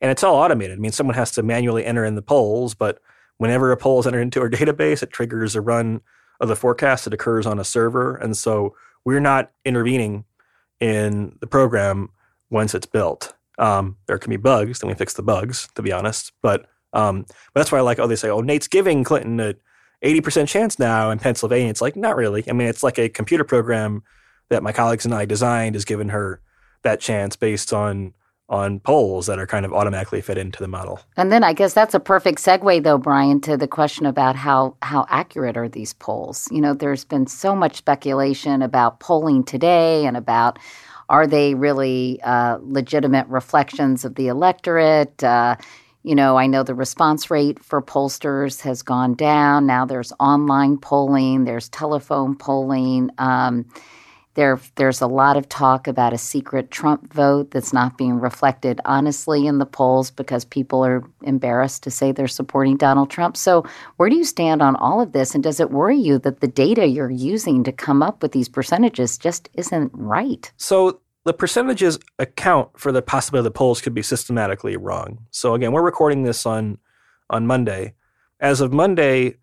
[0.00, 0.78] and it's all automated.
[0.78, 3.00] I mean, someone has to manually enter in the polls, but
[3.40, 6.02] whenever a poll is entered into our database, it triggers a run
[6.40, 10.24] of the forecast that occurs on a server, and so we're not intervening
[10.78, 12.10] in the program
[12.50, 13.32] once it's built.
[13.58, 16.32] Um, there can be bugs, then we fix the bugs, to be honest.
[16.42, 19.54] But, um, but that's why I like, oh, they say, oh, Nate's giving Clinton a
[20.04, 21.70] 80% chance now in Pennsylvania.
[21.70, 22.44] It's like, not really.
[22.46, 24.02] I mean, it's like a computer program
[24.50, 26.42] that my colleagues and I designed has given her
[26.82, 28.12] that chance based on
[28.50, 31.00] on polls that are kind of automatically fit into the model.
[31.16, 34.76] And then I guess that's a perfect segue though, Brian, to the question about how
[34.82, 36.48] how accurate are these polls?
[36.50, 40.58] You know, there's been so much speculation about polling today and about
[41.08, 45.22] are they really uh, legitimate reflections of the electorate?
[45.22, 45.56] Uh,
[46.02, 49.66] you know, I know the response rate for pollsters has gone down.
[49.66, 53.10] Now there's online polling, there's telephone polling.
[53.18, 53.66] Um,
[54.40, 58.80] there, there's a lot of talk about a secret Trump vote that's not being reflected
[58.86, 63.36] honestly in the polls because people are embarrassed to say they're supporting Donald Trump.
[63.36, 63.66] So,
[63.98, 65.34] where do you stand on all of this?
[65.34, 68.48] And does it worry you that the data you're using to come up with these
[68.48, 70.50] percentages just isn't right?
[70.56, 75.18] So, the percentages account for the possibility the polls could be systematically wrong.
[75.30, 76.78] So, again, we're recording this on
[77.28, 77.92] on Monday.
[78.40, 79.34] As of Monday,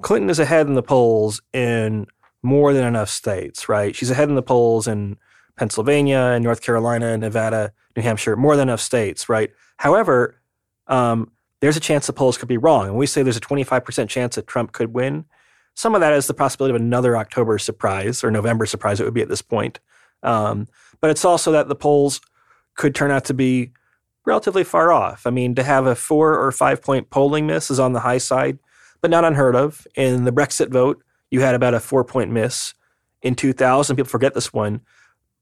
[0.00, 2.06] Clinton is ahead in the polls in
[2.42, 3.94] more than enough states, right?
[3.94, 5.18] She's ahead in the polls in
[5.56, 9.50] Pennsylvania and North Carolina, Nevada, New Hampshire, more than enough states, right?
[9.76, 10.40] However,
[10.86, 12.88] um, there's a chance the polls could be wrong.
[12.88, 15.26] And we say there's a 25% chance that Trump could win.
[15.74, 19.14] Some of that is the possibility of another October surprise or November surprise, it would
[19.14, 19.78] be at this point.
[20.22, 20.66] Um,
[21.00, 22.20] but it's also that the polls
[22.74, 23.72] could turn out to be
[24.26, 25.26] relatively far off.
[25.26, 28.18] I mean, to have a four or five point polling miss is on the high
[28.18, 28.58] side,
[29.00, 29.86] but not unheard of.
[29.94, 32.74] In the Brexit vote, you had about a four point miss.
[33.22, 34.80] In 2000, people forget this one.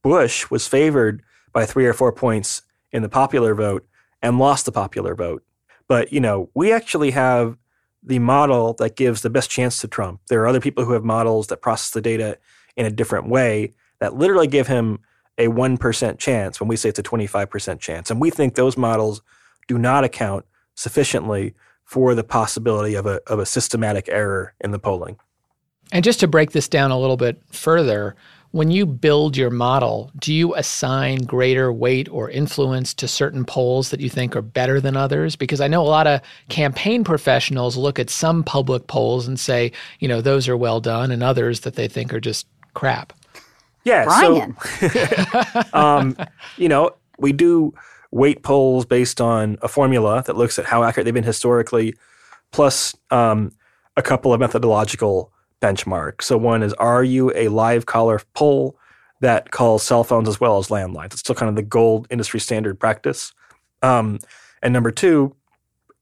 [0.02, 1.22] Bush was favored
[1.52, 3.86] by three or four points in the popular vote
[4.22, 5.44] and lost the popular vote.
[5.86, 7.56] But, you know, we actually have
[8.02, 10.20] the model that gives the best chance to Trump.
[10.28, 12.38] There are other people who have models that process the data
[12.76, 15.00] in a different way that literally give him
[15.36, 18.10] a 1% chance when we say it's a 25% chance.
[18.10, 19.22] And we think those models
[19.66, 24.78] do not account sufficiently for the possibility of a, of a systematic error in the
[24.78, 25.16] polling.
[25.92, 28.14] And just to break this down a little bit further,
[28.52, 33.90] when you build your model, do you assign greater weight or influence to certain polls
[33.90, 35.36] that you think are better than others?
[35.36, 39.72] Because I know a lot of campaign professionals look at some public polls and say,
[40.00, 43.12] you know, those are well done, and others that they think are just crap.
[43.84, 44.56] Yeah, Brian.
[44.90, 46.16] so um,
[46.56, 47.74] you know, we do
[48.10, 51.94] weight polls based on a formula that looks at how accurate they've been historically,
[52.50, 53.52] plus um,
[53.96, 56.22] a couple of methodological benchmark.
[56.22, 58.76] So one is are you a live caller poll
[59.20, 61.06] that calls cell phones as well as landlines?
[61.06, 63.32] It's still kind of the gold industry standard practice.
[63.82, 64.18] Um,
[64.62, 65.34] and number two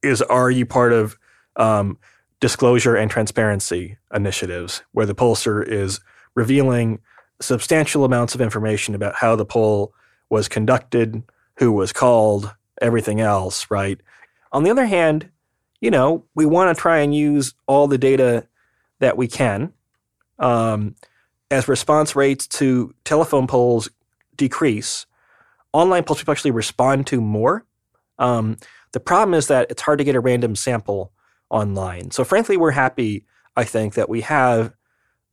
[0.03, 1.19] is are you part of
[1.57, 1.99] um,
[2.41, 6.01] disclosure and transparency initiatives where the pollster is
[6.35, 7.01] revealing
[7.41, 9.93] substantial amounts of information about how the poll
[10.29, 11.23] was conducted,
[11.59, 14.01] who was called, everything else, right?
[14.53, 15.31] On the other hand,
[15.81, 18.47] you know, we want to try and use all the data
[19.01, 19.73] that we can.
[20.39, 20.95] Um,
[21.51, 23.89] as response rates to telephone polls
[24.37, 25.07] decrease,
[25.73, 27.65] online polls people actually respond to more.
[28.19, 28.57] Um,
[28.93, 31.13] the problem is that it's hard to get a random sample
[31.51, 32.11] online.
[32.11, 33.25] So, frankly, we're happy,
[33.57, 34.75] I think, that we have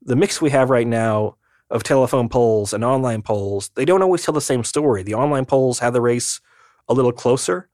[0.02, 1.38] the mix we have right now
[1.70, 3.72] of telephone polls and online polls.
[3.76, 5.02] They don't always tell the same story.
[5.02, 6.40] The online polls have the race
[6.88, 7.70] a little closer.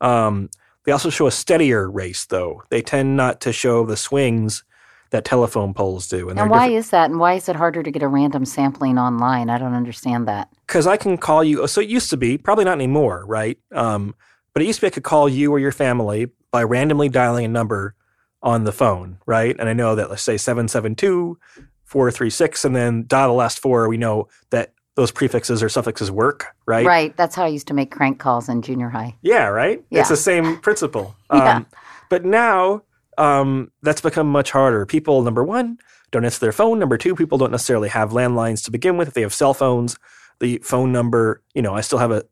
[0.00, 0.50] Um,
[0.84, 2.62] they also show a steadier race, though.
[2.70, 4.64] They tend not to show the swings
[5.10, 6.28] that telephone polls do.
[6.28, 7.10] And, and why is that?
[7.10, 9.50] And why is it harder to get a random sampling online?
[9.50, 10.48] I don't understand that.
[10.66, 11.66] Because I can call you.
[11.66, 13.58] So it used to be, probably not anymore, right?
[13.72, 14.14] Um,
[14.52, 17.44] but it used to be I could call you or your family by randomly dialing
[17.44, 17.94] a number
[18.42, 19.56] on the phone, right?
[19.58, 21.38] And I know that let's say 772
[21.84, 26.48] 436 and then dial the last four, we know that those prefixes or suffixes work,
[26.66, 26.84] right?
[26.84, 27.16] Right.
[27.16, 29.16] That's how I used to make crank calls in junior high.
[29.22, 29.82] Yeah, right?
[29.90, 30.00] Yeah.
[30.00, 31.16] It's the same principle.
[31.32, 31.56] yeah.
[31.56, 31.66] Um,
[32.08, 32.82] but now
[33.18, 34.86] um, that's become much harder.
[34.86, 35.78] People, number one,
[36.10, 36.78] don't answer their phone.
[36.78, 39.08] Number two, people don't necessarily have landlines to begin with.
[39.08, 39.98] If they have cell phones,
[40.40, 42.24] the phone number, you know, I still have a,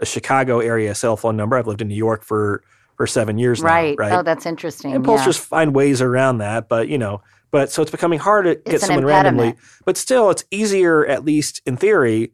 [0.00, 1.56] a Chicago area cell phone number.
[1.56, 2.62] I've lived in New York for
[2.96, 3.98] for seven years right.
[3.98, 4.04] now.
[4.04, 4.12] Right.
[4.12, 4.94] Oh, that's interesting.
[4.94, 5.10] And yeah.
[5.10, 8.74] pollsters find ways around that, but you know, but so it's becoming hard to get
[8.74, 9.54] It's an someone randomly.
[9.84, 12.32] But still, it's easier, at least in theory,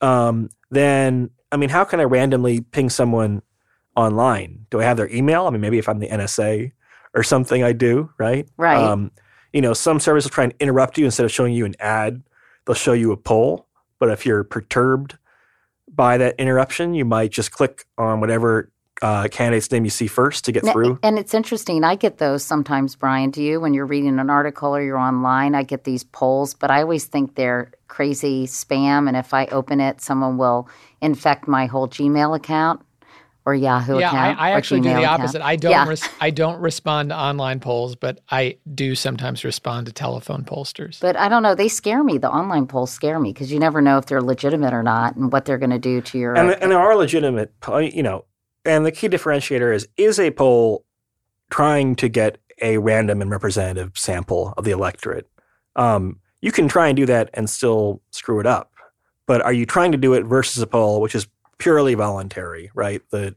[0.00, 3.42] um, than I mean, how can I randomly ping someone
[3.94, 4.66] online?
[4.70, 5.46] Do I have their email?
[5.46, 6.72] I mean, maybe if I'm the NSA
[7.14, 8.48] or something, I do, right?
[8.56, 8.76] Right.
[8.76, 9.10] Um,
[9.52, 12.22] you know, some servers will try and interrupt you instead of showing you an ad,
[12.66, 13.66] they'll show you a poll.
[13.98, 15.18] But if you're perturbed
[15.92, 18.70] by that interruption, you might just click on whatever
[19.02, 20.98] uh, candidate's name you see first to get Now, through.
[21.02, 21.84] And it's interesting.
[21.84, 23.30] I get those sometimes, Brian.
[23.30, 23.60] Do you?
[23.60, 27.06] When you're reading an article or you're online, I get these polls, but I always
[27.06, 29.08] think they're crazy spam.
[29.08, 30.68] And if I open it, someone will
[31.00, 32.82] infect my whole Gmail account
[33.46, 34.38] or Yahoo yeah, account.
[34.38, 35.20] I, I or actually do Gmail the account.
[35.20, 35.42] opposite.
[35.42, 35.88] I don't Yeah.
[35.88, 41.00] res- I don't respond to online polls, but I do sometimes respond to telephone pollsters.
[41.00, 41.54] But I don't know.
[41.54, 42.18] They scare me.
[42.18, 45.32] The online polls scare me because you never know if they're legitimate or not and
[45.32, 46.34] what they're going to do to your.
[46.36, 47.52] and, and there are legitimate,
[47.92, 48.24] you know,
[48.64, 50.84] and the key differentiator is is a poll
[51.50, 55.28] trying to get a random and representative sample of the electorate.
[55.76, 58.70] Um, you can try and do that and still screw it up,
[59.26, 61.26] but are you trying to do it versus a poll which is
[61.60, 63.00] purely voluntary, right?
[63.10, 63.36] The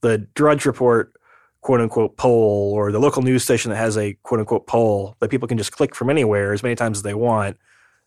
[0.00, 1.12] the Drudge Report
[1.60, 5.28] quote unquote poll or the local news station that has a quote unquote poll that
[5.28, 7.58] people can just click from anywhere as many times as they want.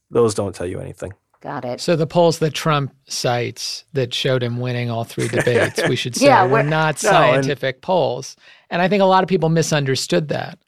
[0.09, 1.13] Those don't tell you anything.
[1.41, 1.79] Got it.
[1.79, 6.15] So the polls that Trump cites that showed him winning all three debates, we should
[6.17, 8.35] say, Yeah, were we're- not No, and- scientific polls.
[8.69, 10.59] And I think a lot of people misunderstood that.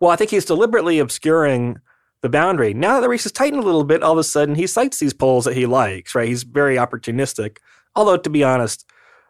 [0.00, 1.78] Well, I think he's deliberately obscuring
[2.22, 2.74] the boundary.
[2.74, 4.98] Now that the race is tightened a little bit, all of a sudden he cites
[4.98, 6.26] these polls that he likes, right?
[6.28, 7.58] He's very opportunistic.
[7.98, 8.88] Although, to be honest,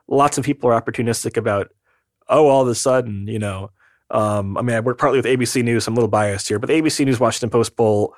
[0.09, 1.71] lots of people are opportunistic about,
[2.29, 3.71] oh, all of a sudden, you know,
[4.11, 5.87] um, I mean, I work partly with ABC News.
[5.87, 8.15] I'm a little biased here, but the ABC News Washington Post poll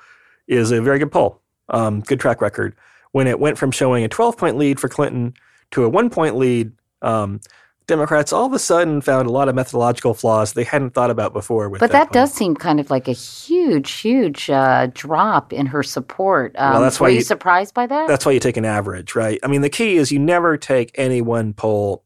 [0.49, 2.75] is a very good poll, um, good track record.
[3.13, 5.35] When it went from showing a 12 point lead for Clinton
[5.71, 7.39] to a one point lead, um,
[7.87, 11.33] Democrats all of a sudden found a lot of methodological flaws they hadn't thought about
[11.33, 11.67] before.
[11.67, 12.21] With But that poll.
[12.21, 16.55] does seem kind of like a huge, huge uh, drop in her support.
[16.57, 18.07] Um, Well, that's were why you, you- surprised by that?
[18.07, 19.39] That's why you take an average, right?
[19.43, 22.03] I mean, the key is you never take any one poll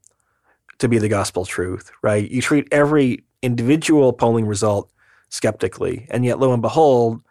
[0.79, 2.29] to be the gospel truth, right?
[2.29, 4.91] You treat every individual polling result
[5.29, 6.07] skeptically.
[6.09, 7.21] And yet, lo and behold,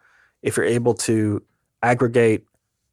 [0.41, 1.41] if you're able to
[1.83, 2.45] aggregate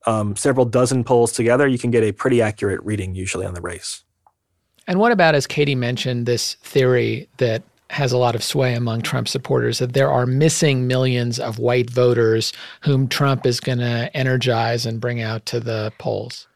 [0.07, 3.61] um, several dozen polls together, you can get a pretty accurate reading usually on the
[3.61, 4.03] race.
[4.89, 9.03] And what about, as Katie mentioned, this theory that has a lot of sway among
[9.03, 14.11] Trump supporters that there are missing millions of white voters whom Trump is going to
[14.17, 16.49] energize and bring out to the polls?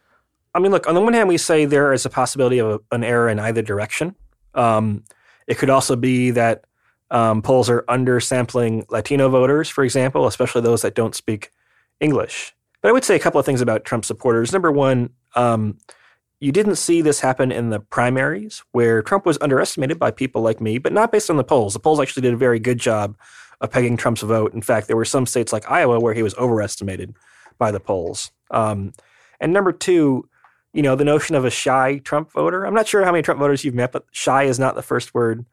[0.54, 2.94] I mean, look, on the one hand, we say there is a possibility of a,
[2.94, 4.14] an error in either direction.
[4.54, 5.04] Um,
[5.46, 6.64] it could also be that
[7.10, 11.50] um, polls are undersampling Latino voters, for example, especially those that don't speak
[12.00, 12.54] English.
[12.80, 14.52] But I would say a couple of things about Trump supporters.
[14.52, 15.76] Number one, um,
[16.40, 20.60] you didn't see this happen in the primaries where Trump was underestimated by people like
[20.60, 21.72] me, but not based on the polls.
[21.72, 23.16] The polls actually did a very good job
[23.60, 24.52] of pegging Trump's vote.
[24.52, 27.14] In fact, there were some states like Iowa where he was overestimated
[27.58, 28.30] by the polls.
[28.50, 28.92] Um,
[29.40, 30.28] and number two,
[30.74, 32.64] you know, the notion of a shy Trump voter.
[32.64, 35.14] I'm not sure how many Trump voters you've met, but shy is not the first
[35.14, 35.46] word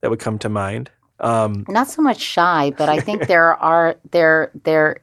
[0.00, 0.90] that would come to mind.
[1.20, 5.02] Um, Not so much shy, but I think there are there there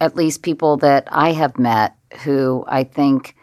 [0.00, 3.34] at least people that I have met who I think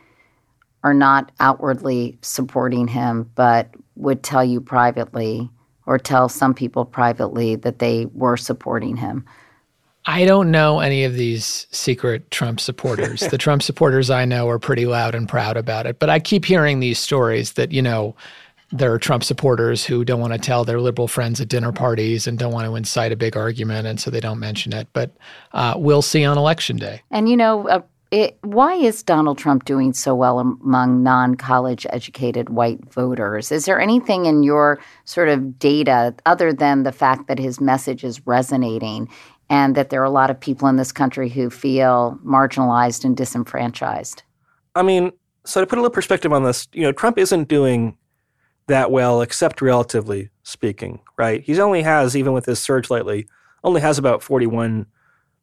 [0.83, 5.49] are not outwardly supporting him, but would tell you privately
[5.85, 9.25] or tell some people privately that they were supporting him.
[10.05, 13.19] I don't know any of these secret Trump supporters.
[13.19, 15.99] the Trump supporters I know are pretty loud and proud about it.
[15.99, 18.15] But I keep hearing these stories that, you know,
[18.71, 22.25] there are Trump supporters who don't want to tell their liberal friends at dinner parties
[22.25, 24.87] and don't want to incite a big argument, and so they don't mention it.
[24.93, 25.11] But
[25.51, 27.01] uh, we'll see on election day.
[27.11, 32.49] And you know, uh, it, why is Donald Trump doing so well among non-college educated
[32.49, 33.51] white voters?
[33.51, 38.03] Is there anything in your sort of data other than the fact that his message
[38.03, 39.09] is resonating
[39.49, 43.15] and that there are a lot of people in this country who feel marginalized and
[43.15, 44.23] disenfranchised?
[44.75, 45.13] I mean,
[45.45, 47.97] so to put a little perspective on this, you know, Trump isn't doing
[48.67, 51.41] that well, except relatively speaking, right?
[51.41, 53.27] He only has, even with his surge lately,
[53.63, 54.85] only has about 41,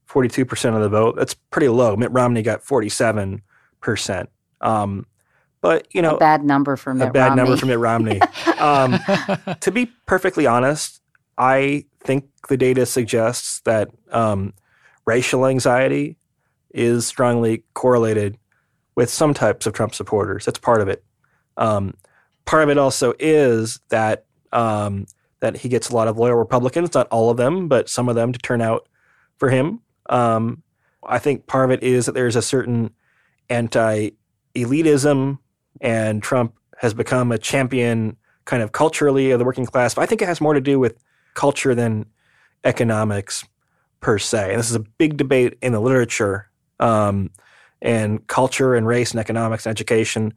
[0.08, 1.16] 42% of the vote.
[1.16, 1.96] That's pretty low.
[1.96, 3.40] Mitt Romney got 47%.
[4.60, 5.06] Um,
[5.60, 7.42] but, you know, a bad number for Mitt a bad Romney.
[7.42, 8.20] number for Mitt Romney.
[8.58, 8.98] um,
[9.60, 11.02] to be perfectly honest,
[11.36, 14.54] I think the data suggests that um,
[15.04, 16.16] racial anxiety
[16.70, 18.38] is strongly correlated
[18.94, 20.44] with some types of Trump supporters.
[20.44, 21.04] That's part of it.
[21.56, 21.94] Um,
[22.44, 25.06] part of it also is that um,
[25.40, 28.14] that he gets a lot of loyal Republicans, not all of them, but some of
[28.14, 28.88] them, to turn out
[29.38, 29.80] for him.
[30.08, 30.62] Um,
[31.06, 32.90] I think part of it is that there's a certain
[33.48, 34.10] anti
[34.54, 35.38] elitism,
[35.80, 39.94] and Trump has become a champion kind of culturally of the working class.
[39.94, 40.96] But I think it has more to do with
[41.34, 42.06] culture than
[42.64, 43.44] economics
[44.00, 44.50] per se.
[44.50, 46.50] And this is a big debate in the literature.
[46.80, 47.30] Um,
[47.80, 50.34] and culture and race and economics and education,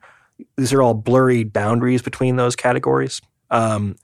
[0.57, 3.22] these are all blurry boundaries between those categories.
[3.49, 3.95] Um,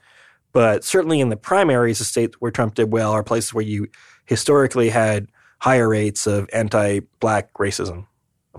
[0.54, 3.88] but certainly in the primaries, the states where Trump did well are places where you
[4.26, 5.28] historically had
[5.60, 8.06] higher rates of anti black racism.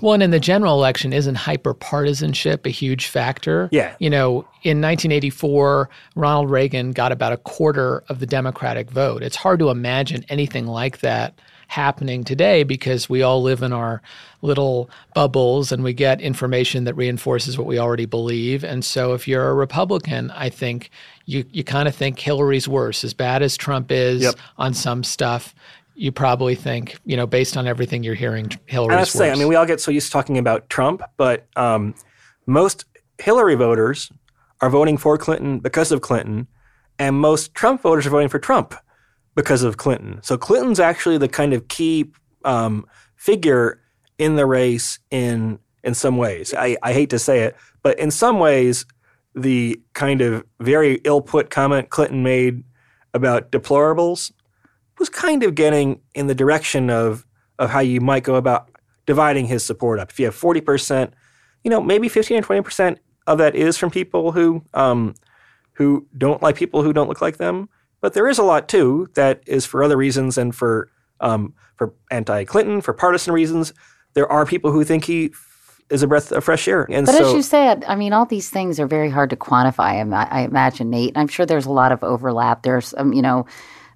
[0.01, 3.69] Well, and in the general election, isn't hyperpartisanship a huge factor?
[3.73, 3.97] Yeah.
[3.99, 9.23] You know, in 1984, Ronald Reagan got about a quarter of the Democratic vote.
[9.25, 14.01] It's hard to imagine anything like that happening today because we all live in our
[14.41, 18.65] little bubbles and we get information that reinforces what we already believe.
[18.65, 20.91] And so if you're a Republican, I think
[21.27, 24.37] you, you kind of think Hillary's worse, as bad as Trump is Yep.
[24.57, 25.55] on some stuff.
[26.01, 28.51] You probably think, you know, based on everything you're hearing,
[28.97, 29.33] that's the thing.
[29.33, 31.95] I mean, we all get so used to talking about Trump, but um,
[32.47, 32.85] most
[33.19, 34.13] Hillary voters
[34.61, 36.47] are voting for Clinton because of Clinton,
[37.01, 38.75] and most Trump voters are voting for Trump
[39.35, 40.21] because of Clinton.
[40.23, 42.13] So Clinton's actually the kind of key
[42.45, 42.87] um,
[43.17, 43.81] figure
[44.19, 46.55] in the race in in some ways.
[46.55, 48.87] I, I hate to say it, but in some ways,
[49.35, 52.63] the kind of very ill put comment Clinton made
[53.15, 54.33] about deplorables
[54.99, 57.25] was kind of getting in the direction of
[57.59, 58.71] of how you might go about
[59.07, 60.11] dividing his support up.
[60.11, 61.15] If you have forty percent,
[61.65, 65.15] you know, maybe fifteen or twenty percent of that is from people who um,
[65.75, 67.69] who don't like people who don't look like them.
[68.01, 70.89] But there is a lot too that is for other reasons and for
[71.21, 73.73] um, for anti-Clinton, for partisan reasons.
[74.15, 75.31] There are people who think he
[75.91, 78.27] is a breath of fresh air, and But so as you said, I mean, all
[78.27, 80.13] these things are very hard to quantify.
[80.13, 81.17] I, I imagine, Nate.
[81.17, 82.63] I'm sure there's a lot of overlap.
[82.63, 83.47] There's, um, you know,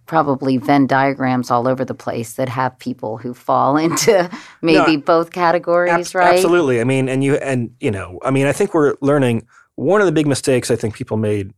[0.06, 4.30] probably Venn diagrams all over the place that have people who fall into
[4.60, 6.34] maybe both categories, Abs- right?
[6.34, 6.80] Absolutely.
[6.80, 9.46] I mean, and you and you know, I mean, I think we're learning
[9.76, 11.52] one of the big mistakes I think people made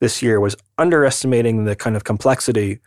[0.00, 2.80] this year was underestimating the kind of complexity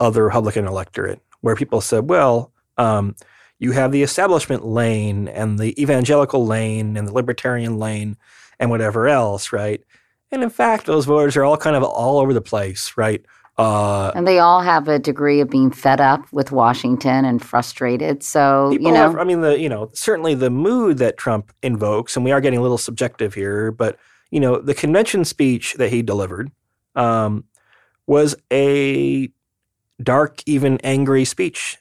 [0.00, 3.16] of the Republican electorate, where people said, well, um,
[3.58, 8.16] you have the establishment lane and the evangelical lane and the libertarian lane
[8.60, 9.82] and whatever else, right?
[10.30, 13.24] And in fact, those voters are all kind of all over the place, right?
[13.58, 18.22] Uh, And they all have a degree of being fed up with Washington and frustrated.
[18.22, 22.14] So, you know, have, I mean, the you know certainly the mood that Trump invokes,
[22.14, 23.98] and we are getting a little subjective here, but
[24.30, 26.52] you know the convention speech that he delivered
[26.94, 27.44] um,
[28.06, 29.28] was a
[30.00, 31.78] dark, even angry speech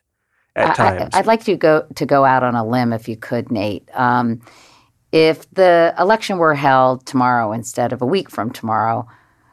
[0.56, 1.14] at I, times.
[1.14, 3.88] I, would like to go to go out on a limb, if you could, Nate.
[3.94, 4.42] Um,
[5.12, 9.08] if the election were held tomorrow instead of a week from tomorrow,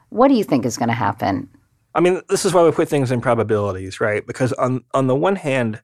[0.09, 1.49] what do you think is going to happen?
[1.95, 4.27] I mean, this is why we put things in probabilities, right?
[4.27, 5.83] Because on on the one hand,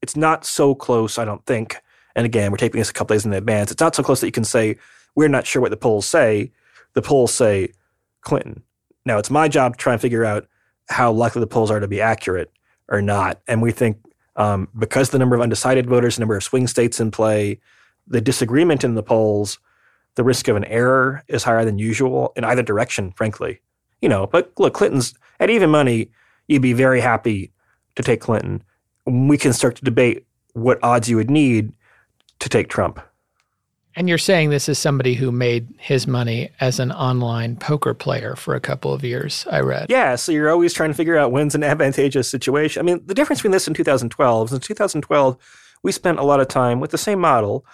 [0.00, 1.76] it's not so close, I don't think.
[2.14, 3.70] And again, we're taping this a couple days in advance.
[3.70, 4.76] It's not so close that you can say
[5.14, 6.52] we're not sure what the polls say.
[6.94, 7.72] The polls say
[8.20, 8.62] Clinton.
[9.04, 10.46] Now, it's my job to try and figure out
[10.88, 12.52] how likely the polls are to be accurate
[12.88, 13.40] or not.
[13.48, 13.98] And we think
[14.36, 17.60] um, because the number of undecided voters, the number of swing states in play,
[18.06, 19.58] the disagreement in the polls,
[20.14, 23.60] the risk of an error is higher than usual in either direction, frankly.
[24.02, 26.10] You know, but look, Clinton's at even money,
[26.48, 27.52] you'd be very happy
[27.96, 28.62] to take Clinton.
[29.06, 31.72] We can start to debate what odds you would need
[32.40, 33.00] to take Trump.
[33.94, 38.36] And you're saying this is somebody who made his money as an online poker player
[38.36, 39.90] for a couple of years, I read.
[39.90, 42.80] Yeah, so you're always trying to figure out when's an advantageous situation.
[42.80, 45.36] I mean, the difference between this and 2012 is in 2012,
[45.82, 47.66] we spent a lot of time with the same model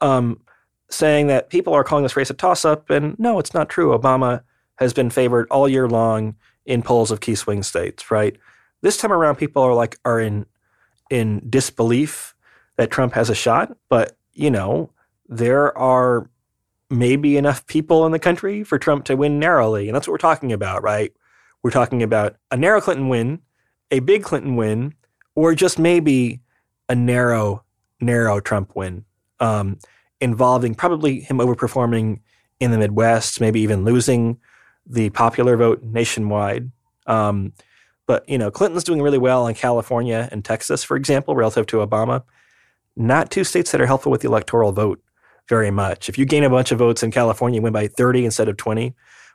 [0.00, 0.40] um,
[0.88, 2.88] saying that people are calling this race a toss up.
[2.88, 3.96] And no, it's not true.
[3.96, 4.42] Obama
[4.76, 8.36] has been favored all year long in polls of key swing states, right?
[8.82, 10.46] This time around, people are like, are in,
[11.10, 12.34] in disbelief
[12.76, 13.76] that Trump has a shot.
[13.88, 14.90] But, you know,
[15.28, 16.28] there are
[16.90, 19.88] maybe enough people in the country for Trump to win narrowly.
[19.88, 21.12] And that's what we're talking about, right?
[21.62, 23.40] We're talking about a narrow Clinton win,
[23.90, 24.94] a big Clinton win,
[25.34, 26.40] or just maybe
[26.88, 27.64] a narrow,
[28.00, 29.04] narrow Trump win,
[29.40, 29.78] um,
[30.20, 32.20] involving probably him overperforming
[32.60, 34.38] in the Midwest, maybe even losing
[34.86, 36.70] the popular vote nationwide.
[37.06, 37.52] Um,
[38.06, 41.78] but you know, Clinton's doing really well in California and Texas, for example, relative to
[41.78, 42.22] Obama.
[42.96, 45.02] Not two states that are helpful with the electoral vote
[45.48, 46.08] very much.
[46.08, 48.56] If you gain a bunch of votes in California, you win by 30 instead of
[48.56, 48.94] 20,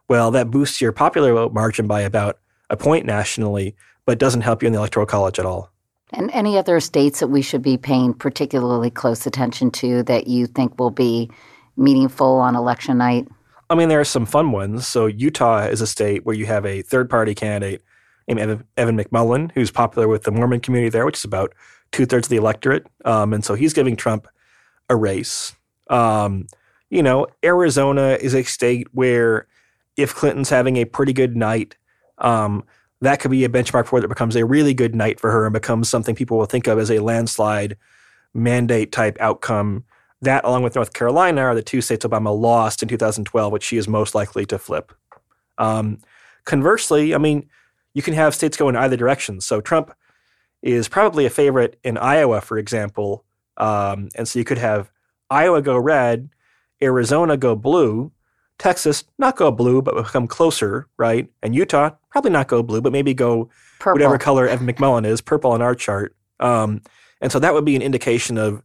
[0.10, 2.39] well, that boosts your popular vote margin by about
[2.70, 3.76] a point nationally,
[4.06, 5.72] but doesn't help you in the electoral college at all.
[6.14, 10.47] And any other states that we should be paying particularly close attention to that you
[10.47, 11.30] think will be
[11.78, 13.28] meaningful on election night?
[13.72, 14.86] I mean, there are some fun ones.
[14.86, 17.82] So Utah is a state where you have a third party candidate
[18.28, 21.53] named Evan, Evan McMullin, who's popular with the Mormon community there, which is about
[21.93, 24.28] two thirds of the electorate, um, and so he's giving Trump
[24.89, 25.55] a race.
[25.89, 26.47] Um,
[26.89, 29.47] you know, Arizona is a state where
[29.95, 31.78] if Clinton's having a pretty good night,
[32.17, 32.65] um,
[32.99, 35.45] that could be a benchmark for it that becomes a really good night for her
[35.45, 37.78] and becomes something people will think of as a landslide
[38.34, 39.86] mandate type outcome.
[40.22, 43.78] That, along with North Carolina, are the two states Obama lost in 2012, which she
[43.78, 44.93] is most likely to flip.
[45.57, 45.99] Um,
[46.45, 47.49] conversely, I mean,
[47.93, 49.41] you can have states go in either direction.
[49.41, 49.93] So Trump
[50.61, 53.26] is probably a favorite in Iowa, for example.
[53.57, 54.91] Um, and so you could have
[55.30, 56.30] Iowa go red,
[56.82, 58.11] Arizona go blue,
[58.57, 61.28] Texas not go blue, but become closer, right?
[61.41, 63.49] And Utah probably not go blue, but maybe go
[63.80, 63.93] Purple.
[63.93, 66.15] whatever color Evan McMullin is, purple on our chart.
[66.39, 66.82] Um,
[67.22, 68.61] and so that would be an indication of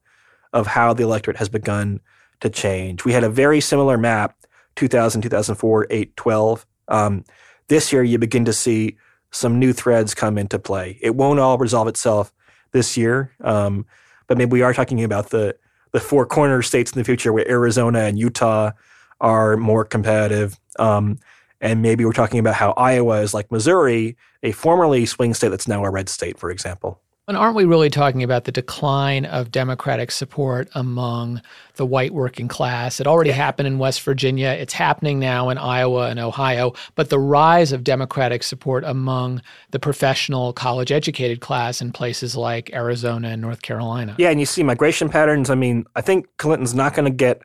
[0.57, 2.00] of how the electorate has begun
[2.40, 3.04] to change.
[3.04, 4.34] We had a very similar map
[4.76, 6.66] 2000, 2004, 8, 12.
[6.88, 7.24] Um,
[7.68, 8.96] this year, you begin to see
[9.30, 10.98] some new threads come into play.
[11.02, 12.32] It won't all resolve itself
[12.72, 13.84] this year, um,
[14.26, 15.57] but maybe we are talking about the
[15.92, 18.72] the four corner states in the future where Arizona and Utah
[19.20, 20.59] are more competitive.
[20.78, 21.18] Um,
[21.61, 25.68] and maybe we're talking about how Iowa is like Missouri, a formerly swing state that's
[25.68, 27.00] now a red state, for example.
[27.29, 31.43] And aren't we really talking about the decline of Democratic support among
[31.74, 33.01] the white working class?
[33.01, 34.51] It already happened in West Virginia.
[34.51, 36.74] It's happening now in Iowa and Ohio.
[36.95, 42.72] But the rise of Democratic support among the professional, college educated class in places like
[42.72, 44.14] Arizona and North Carolina.
[44.18, 45.51] Yeah, and you see migration patterns.
[45.51, 47.43] I mean, I think Clinton's not going to get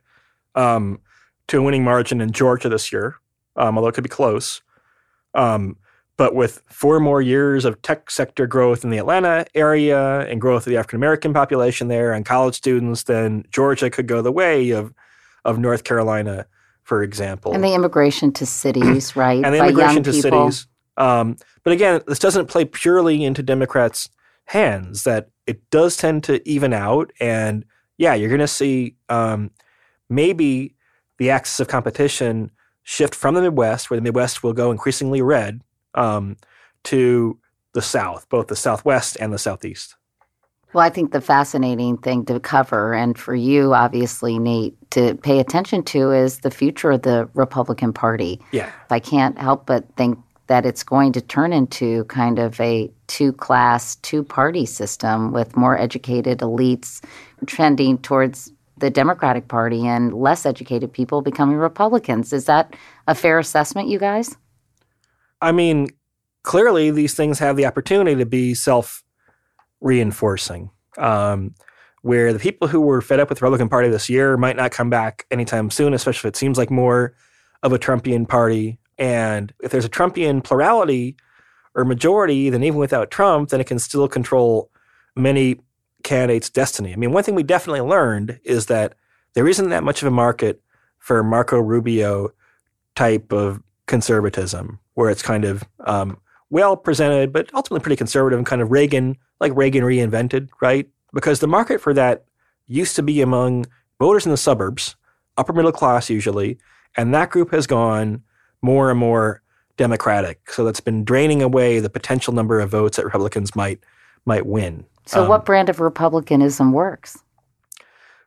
[0.53, 0.99] um,
[1.47, 3.15] to a winning margin in Georgia this year,
[3.55, 4.61] um, although it could be close.
[5.33, 5.77] Um,
[6.21, 10.67] but with four more years of tech sector growth in the Atlanta area and growth
[10.67, 14.69] of the African American population there and college students, then Georgia could go the way
[14.69, 14.93] of
[15.45, 16.45] of North Carolina,
[16.83, 17.55] for example.
[17.55, 19.43] And the immigration to cities, right?
[19.43, 20.51] and the by immigration young to people.
[20.51, 20.67] cities.
[20.95, 24.07] Um, but again, this doesn't play purely into Democrats'
[24.45, 25.05] hands.
[25.05, 27.65] That it does tend to even out, and
[27.97, 29.49] yeah, you're going to see um,
[30.07, 30.75] maybe
[31.17, 32.51] the axis of competition
[32.83, 35.61] shift from the Midwest, where the Midwest will go increasingly red,
[35.95, 36.37] um,
[36.83, 37.37] to
[37.73, 39.95] the South, both the Southwest and the Southeast.
[40.73, 45.39] Well, I think the fascinating thing to cover, and for you, obviously, Nate, to pay
[45.39, 48.39] attention to is the future of the Republican Party.
[48.51, 48.71] Yeah.
[48.89, 50.17] I can't help but think
[50.47, 55.57] that it's going to turn into kind of a two class, two party system with
[55.57, 57.03] more educated elites
[57.45, 62.33] trending towards the Democratic Party and less educated people becoming Republicans.
[62.33, 62.75] Is that
[63.07, 64.35] a fair assessment, you guys?
[65.41, 65.89] I mean,
[66.43, 69.03] clearly these things have the opportunity to be self
[69.79, 70.69] reinforcing.
[70.97, 71.55] Um,
[72.01, 74.71] where the people who were fed up with the Republican Party this year might not
[74.71, 77.13] come back anytime soon, especially if it seems like more
[77.63, 78.79] of a Trumpian party.
[78.97, 81.15] And if there's a Trumpian plurality
[81.75, 84.71] or majority, then even without Trump, then it can still control
[85.15, 85.57] many
[86.03, 86.91] candidates' destiny.
[86.91, 88.95] I mean, one thing we definitely learned is that
[89.33, 90.61] there isn't that much of a market
[90.97, 92.29] for Marco Rubio
[92.95, 96.17] type of conservatism, where it's kind of um,
[96.49, 100.87] well presented, but ultimately pretty conservative and kind of Reagan, like Reagan reinvented, right?
[101.13, 102.25] Because the market for that
[102.67, 103.65] used to be among
[103.99, 104.95] voters in the suburbs,
[105.37, 106.57] upper middle class usually,
[106.97, 108.21] and that group has gone
[108.61, 109.41] more and more
[109.77, 110.51] Democratic.
[110.51, 113.79] So that's been draining away the potential number of votes that Republicans might
[114.25, 114.85] might win.
[115.07, 117.17] So, Um, what brand of Republicanism works?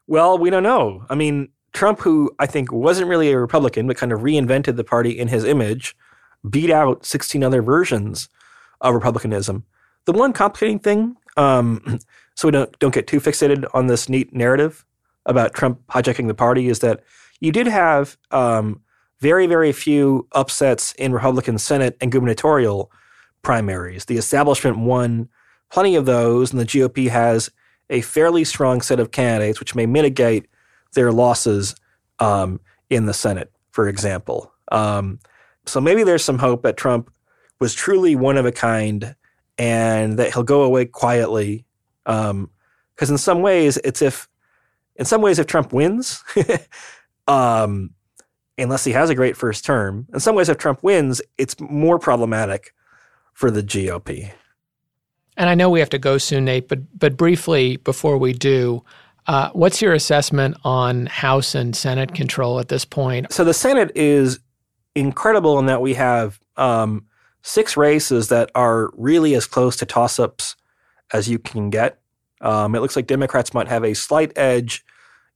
[0.07, 1.05] Well, we don't know.
[1.09, 4.85] I mean, Trump, who I think wasn't really a Republican, but kind of reinvented the
[4.85, 5.97] party in his image,
[6.49, 8.29] beat out 16 other versions
[8.81, 9.65] of Republicanism.
[10.05, 12.01] The one complicating thing, um,
[12.35, 14.85] so we don't, don't get too fixated on this neat narrative
[15.27, 17.03] about Trump hijacking the party, is that
[17.41, 18.81] you did have um,
[19.21, 22.91] very, very few upsets in Republican Senate and gubernatorial
[23.43, 24.05] primaries.
[24.05, 25.29] The establishment won
[25.71, 27.51] plenty of those, and the GOP has
[27.91, 30.47] a fairly strong set of candidates, which may mitigate
[30.95, 31.75] their losses
[32.19, 34.53] um, in the Senate, for example.
[34.71, 35.19] Um,
[35.67, 37.11] so maybe there's some hope that Trump
[37.61, 39.15] was truly one of a kind
[39.59, 41.65] and that he'll go away quietly.
[42.05, 44.29] Because in some ways, it's if,
[44.97, 46.23] in some ways, if Trump wins,
[47.29, 47.91] um,
[48.59, 51.99] unless he has a great first term, in some ways, if Trump wins, it's more
[51.99, 52.75] problematic
[53.33, 54.33] for the GOP.
[55.37, 58.85] And I know we have to go soon, Nate, but but briefly before we do,
[59.27, 63.33] uh, what's your assessment on House and Senate control at this point?
[63.33, 64.39] So the Senate is
[64.95, 67.07] incredible in that we have um,
[67.43, 70.57] six races that are really as close to toss ups
[71.13, 72.01] as you can get.
[72.41, 74.85] Um, it looks like Democrats might have a slight edge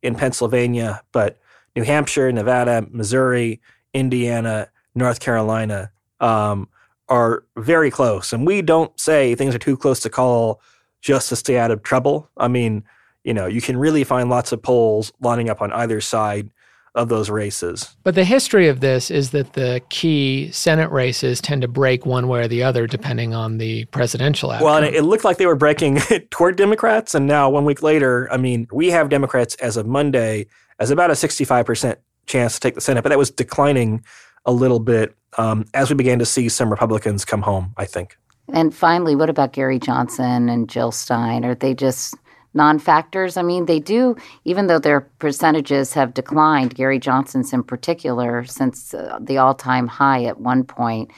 [0.03, 1.39] in Pennsylvania, but
[1.75, 3.61] New Hampshire, Nevada, Missouri,
[3.95, 5.91] Indiana, North Carolina
[6.21, 6.69] um,
[7.09, 8.33] are very close.
[8.33, 10.61] And we don't say things are too close to call
[11.01, 12.29] just to stay out of trouble.
[12.37, 12.85] I mean,
[13.25, 16.51] you know, you can really find lots of polls lining up on either side
[16.99, 17.95] of those races.
[18.03, 22.27] But the history of this is that the key Senate races tend to break one
[22.27, 24.65] way or the other depending on the presidential outcome.
[24.67, 27.15] Well, and it looked like they were breaking toward Democrats.
[27.15, 30.49] And now, one week later, I mean, we have Democrats as of Monday
[30.81, 31.97] as about a 65%
[32.27, 34.05] chance to take the Senate, but that was declining
[34.45, 38.19] a little bit um, as we began to see some Republicans come home, I think.
[38.53, 41.45] And finally, what about Gary Johnson and Jill Stein?
[41.45, 42.17] Are they just
[42.55, 43.37] non factors?
[43.37, 48.95] I mean, they do, even though their percentages have declined, Gary Johnson's in particular, since
[48.95, 51.11] uh, the all time high at one point.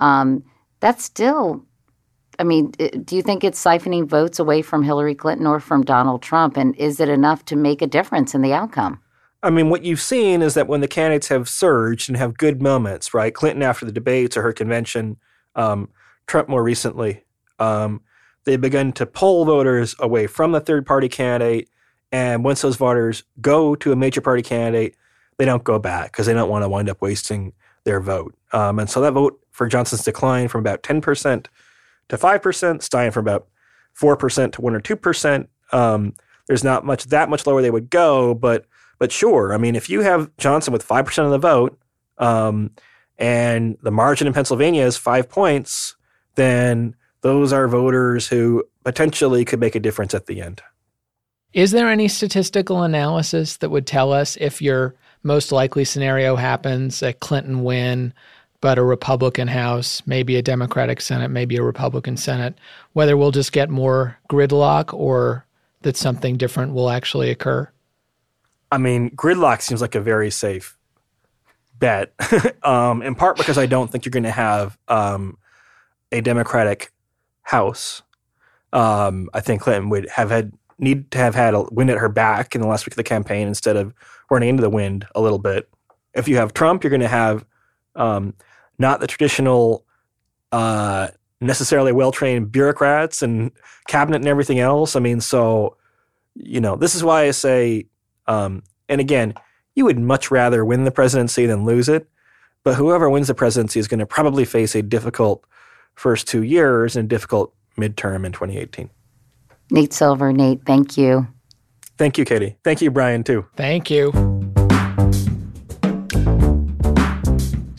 [0.00, 0.44] Um,
[0.80, 1.64] that's still,
[2.38, 6.22] I mean, do you think it's siphoning votes away from Hillary Clinton or from Donald
[6.22, 6.56] Trump?
[6.56, 9.00] And is it enough to make a difference in the outcome?
[9.44, 12.62] I mean, what you've seen is that when the candidates have surged and have good
[12.62, 13.34] moments, right?
[13.34, 15.16] Clinton after the debates or her convention,
[15.56, 15.88] um,
[16.26, 17.24] Trump more recently,
[17.58, 18.00] um,
[18.44, 21.68] they've begun to pull voters away from the third party candidate.
[22.10, 24.96] And once those voters go to a major party candidate,
[25.38, 27.52] they don't go back because they don't want to wind up wasting
[27.84, 28.34] their vote.
[28.52, 31.46] Um, and so that vote for Johnson's declined from about 10%
[32.08, 33.48] to 5%, Stein from about
[33.98, 35.46] 4% to 1 or 2%.
[35.72, 36.14] Um,
[36.46, 38.66] there's not much that much lower they would go, but
[38.98, 41.76] but sure, I mean, if you have Johnson with 5% of the vote
[42.18, 42.70] um,
[43.18, 45.96] and the margin in Pennsylvania is five points,
[46.36, 50.60] then those are voters who potentially could make a difference at the end.
[51.52, 57.02] Is there any statistical analysis that would tell us if your most likely scenario happens,
[57.02, 58.12] a Clinton win,
[58.60, 62.54] but a Republican House, maybe a Democratic Senate, maybe a Republican Senate,
[62.92, 65.46] whether we'll just get more gridlock or
[65.82, 67.68] that something different will actually occur?
[68.70, 70.78] I mean, gridlock seems like a very safe
[71.78, 72.14] bet,
[72.62, 75.36] um, in part because I don't think you're going to have um,
[76.10, 76.91] a Democratic
[77.42, 78.02] House.
[78.72, 82.08] Um, I think Clinton would have had need to have had a wind at her
[82.08, 83.94] back in the last week of the campaign instead of
[84.30, 85.68] running into the wind a little bit.
[86.14, 87.44] If you have Trump, you're going to have
[87.94, 88.34] um,
[88.78, 89.84] not the traditional,
[90.50, 91.08] uh,
[91.40, 93.52] necessarily well trained bureaucrats and
[93.86, 94.96] cabinet and everything else.
[94.96, 95.76] I mean, so
[96.34, 97.86] you know, this is why I say
[98.26, 99.34] um, and again,
[99.74, 102.08] you would much rather win the presidency than lose it.
[102.64, 105.44] But whoever wins the presidency is going to probably face a difficult
[105.94, 108.90] first two years and difficult midterm in 2018.
[109.70, 111.26] Nate Silver, Nate, thank you.
[111.98, 112.56] Thank you, Katie.
[112.64, 113.46] Thank you, Brian, too.
[113.56, 114.31] Thank you.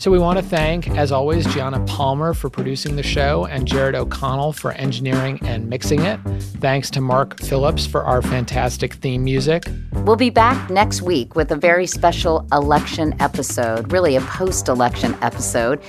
[0.04, 3.94] So we want to thank, as always, Gianna Palmer for producing the show and Jared
[3.94, 6.20] O'Connell for engineering and mixing it.
[6.60, 9.64] Thanks to Mark Phillips for our fantastic theme music.
[9.92, 15.16] We'll be back next week with a very special election episode, really a post election
[15.22, 15.80] episode.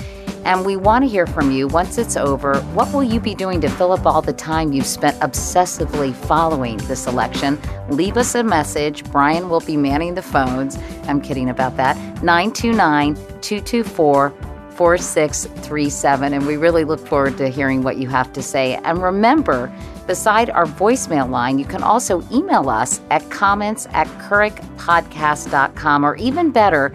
[0.46, 2.62] And we want to hear from you once it's over.
[2.74, 6.78] What will you be doing to fill up all the time you've spent obsessively following
[6.78, 7.60] this election?
[7.90, 9.04] Leave us a message.
[9.12, 10.78] Brian will be manning the phones.
[11.04, 11.98] I'm kidding about that.
[12.24, 14.34] 929 224
[14.76, 16.34] 4637.
[16.34, 18.76] And we really look forward to hearing what you have to say.
[18.84, 19.74] And remember,
[20.06, 26.52] beside our voicemail line, you can also email us at comments at couricpodcast.com or even
[26.52, 26.94] better,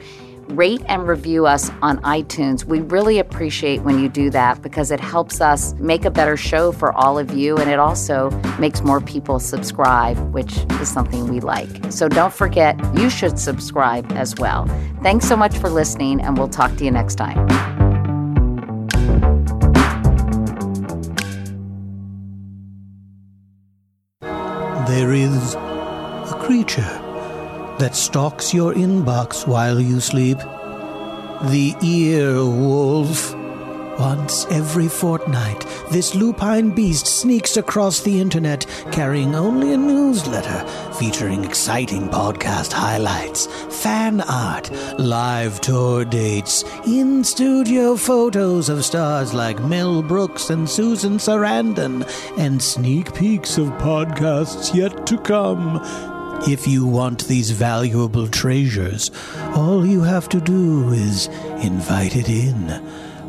[0.50, 2.64] rate and review us on iTunes.
[2.64, 6.72] We really appreciate when you do that because it helps us make a better show
[6.72, 11.40] for all of you and it also makes more people subscribe, which is something we
[11.40, 11.90] like.
[11.90, 14.66] So don't forget, you should subscribe as well.
[15.02, 17.46] Thanks so much for listening, and we'll talk to you next time.
[24.86, 27.09] There is a creature
[27.80, 30.36] that stalks your inbox while you sleep.
[31.48, 33.34] The ear wolf.
[33.98, 40.66] Once every fortnight, this lupine beast sneaks across the internet carrying only a newsletter
[40.98, 43.46] featuring exciting podcast highlights,
[43.82, 51.16] fan art, live tour dates, in studio photos of stars like Mel Brooks and Susan
[51.16, 52.06] Sarandon,
[52.38, 56.19] and sneak peeks of podcasts yet to come.
[56.48, 59.10] If you want these valuable treasures,
[59.54, 61.26] all you have to do is
[61.62, 62.82] invite it in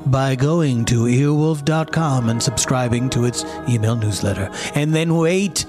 [0.05, 4.49] by going to earwolf.com and subscribing to its email newsletter.
[4.75, 5.65] And then wait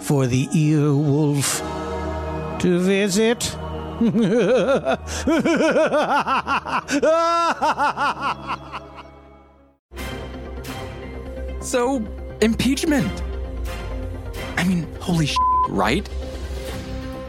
[0.00, 1.60] for the earwolf
[2.60, 3.42] to visit.
[11.62, 12.02] so,
[12.40, 13.22] impeachment.
[14.56, 15.36] I mean, holy shit,
[15.68, 16.08] right?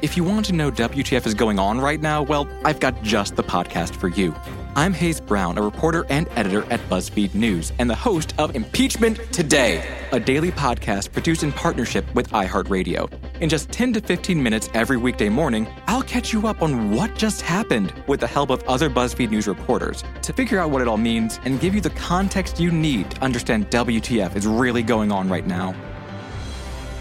[0.01, 3.35] If you want to know WTF is going on right now, well, I've got just
[3.35, 4.33] the podcast for you.
[4.77, 9.17] I'm Hayes Brown, a reporter and editor at BuzzFeed News, and the host of Impeachment
[9.33, 13.11] Today, a daily podcast produced in partnership with iHeartRadio.
[13.41, 17.13] In just 10 to 15 minutes every weekday morning, I'll catch you up on what
[17.15, 20.87] just happened with the help of other BuzzFeed News reporters to figure out what it
[20.87, 25.11] all means and give you the context you need to understand WTF is really going
[25.11, 25.75] on right now.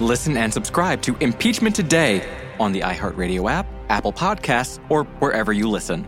[0.01, 2.26] Listen and subscribe to Impeachment Today
[2.59, 6.07] on the iHeartRadio app, Apple Podcasts, or wherever you listen.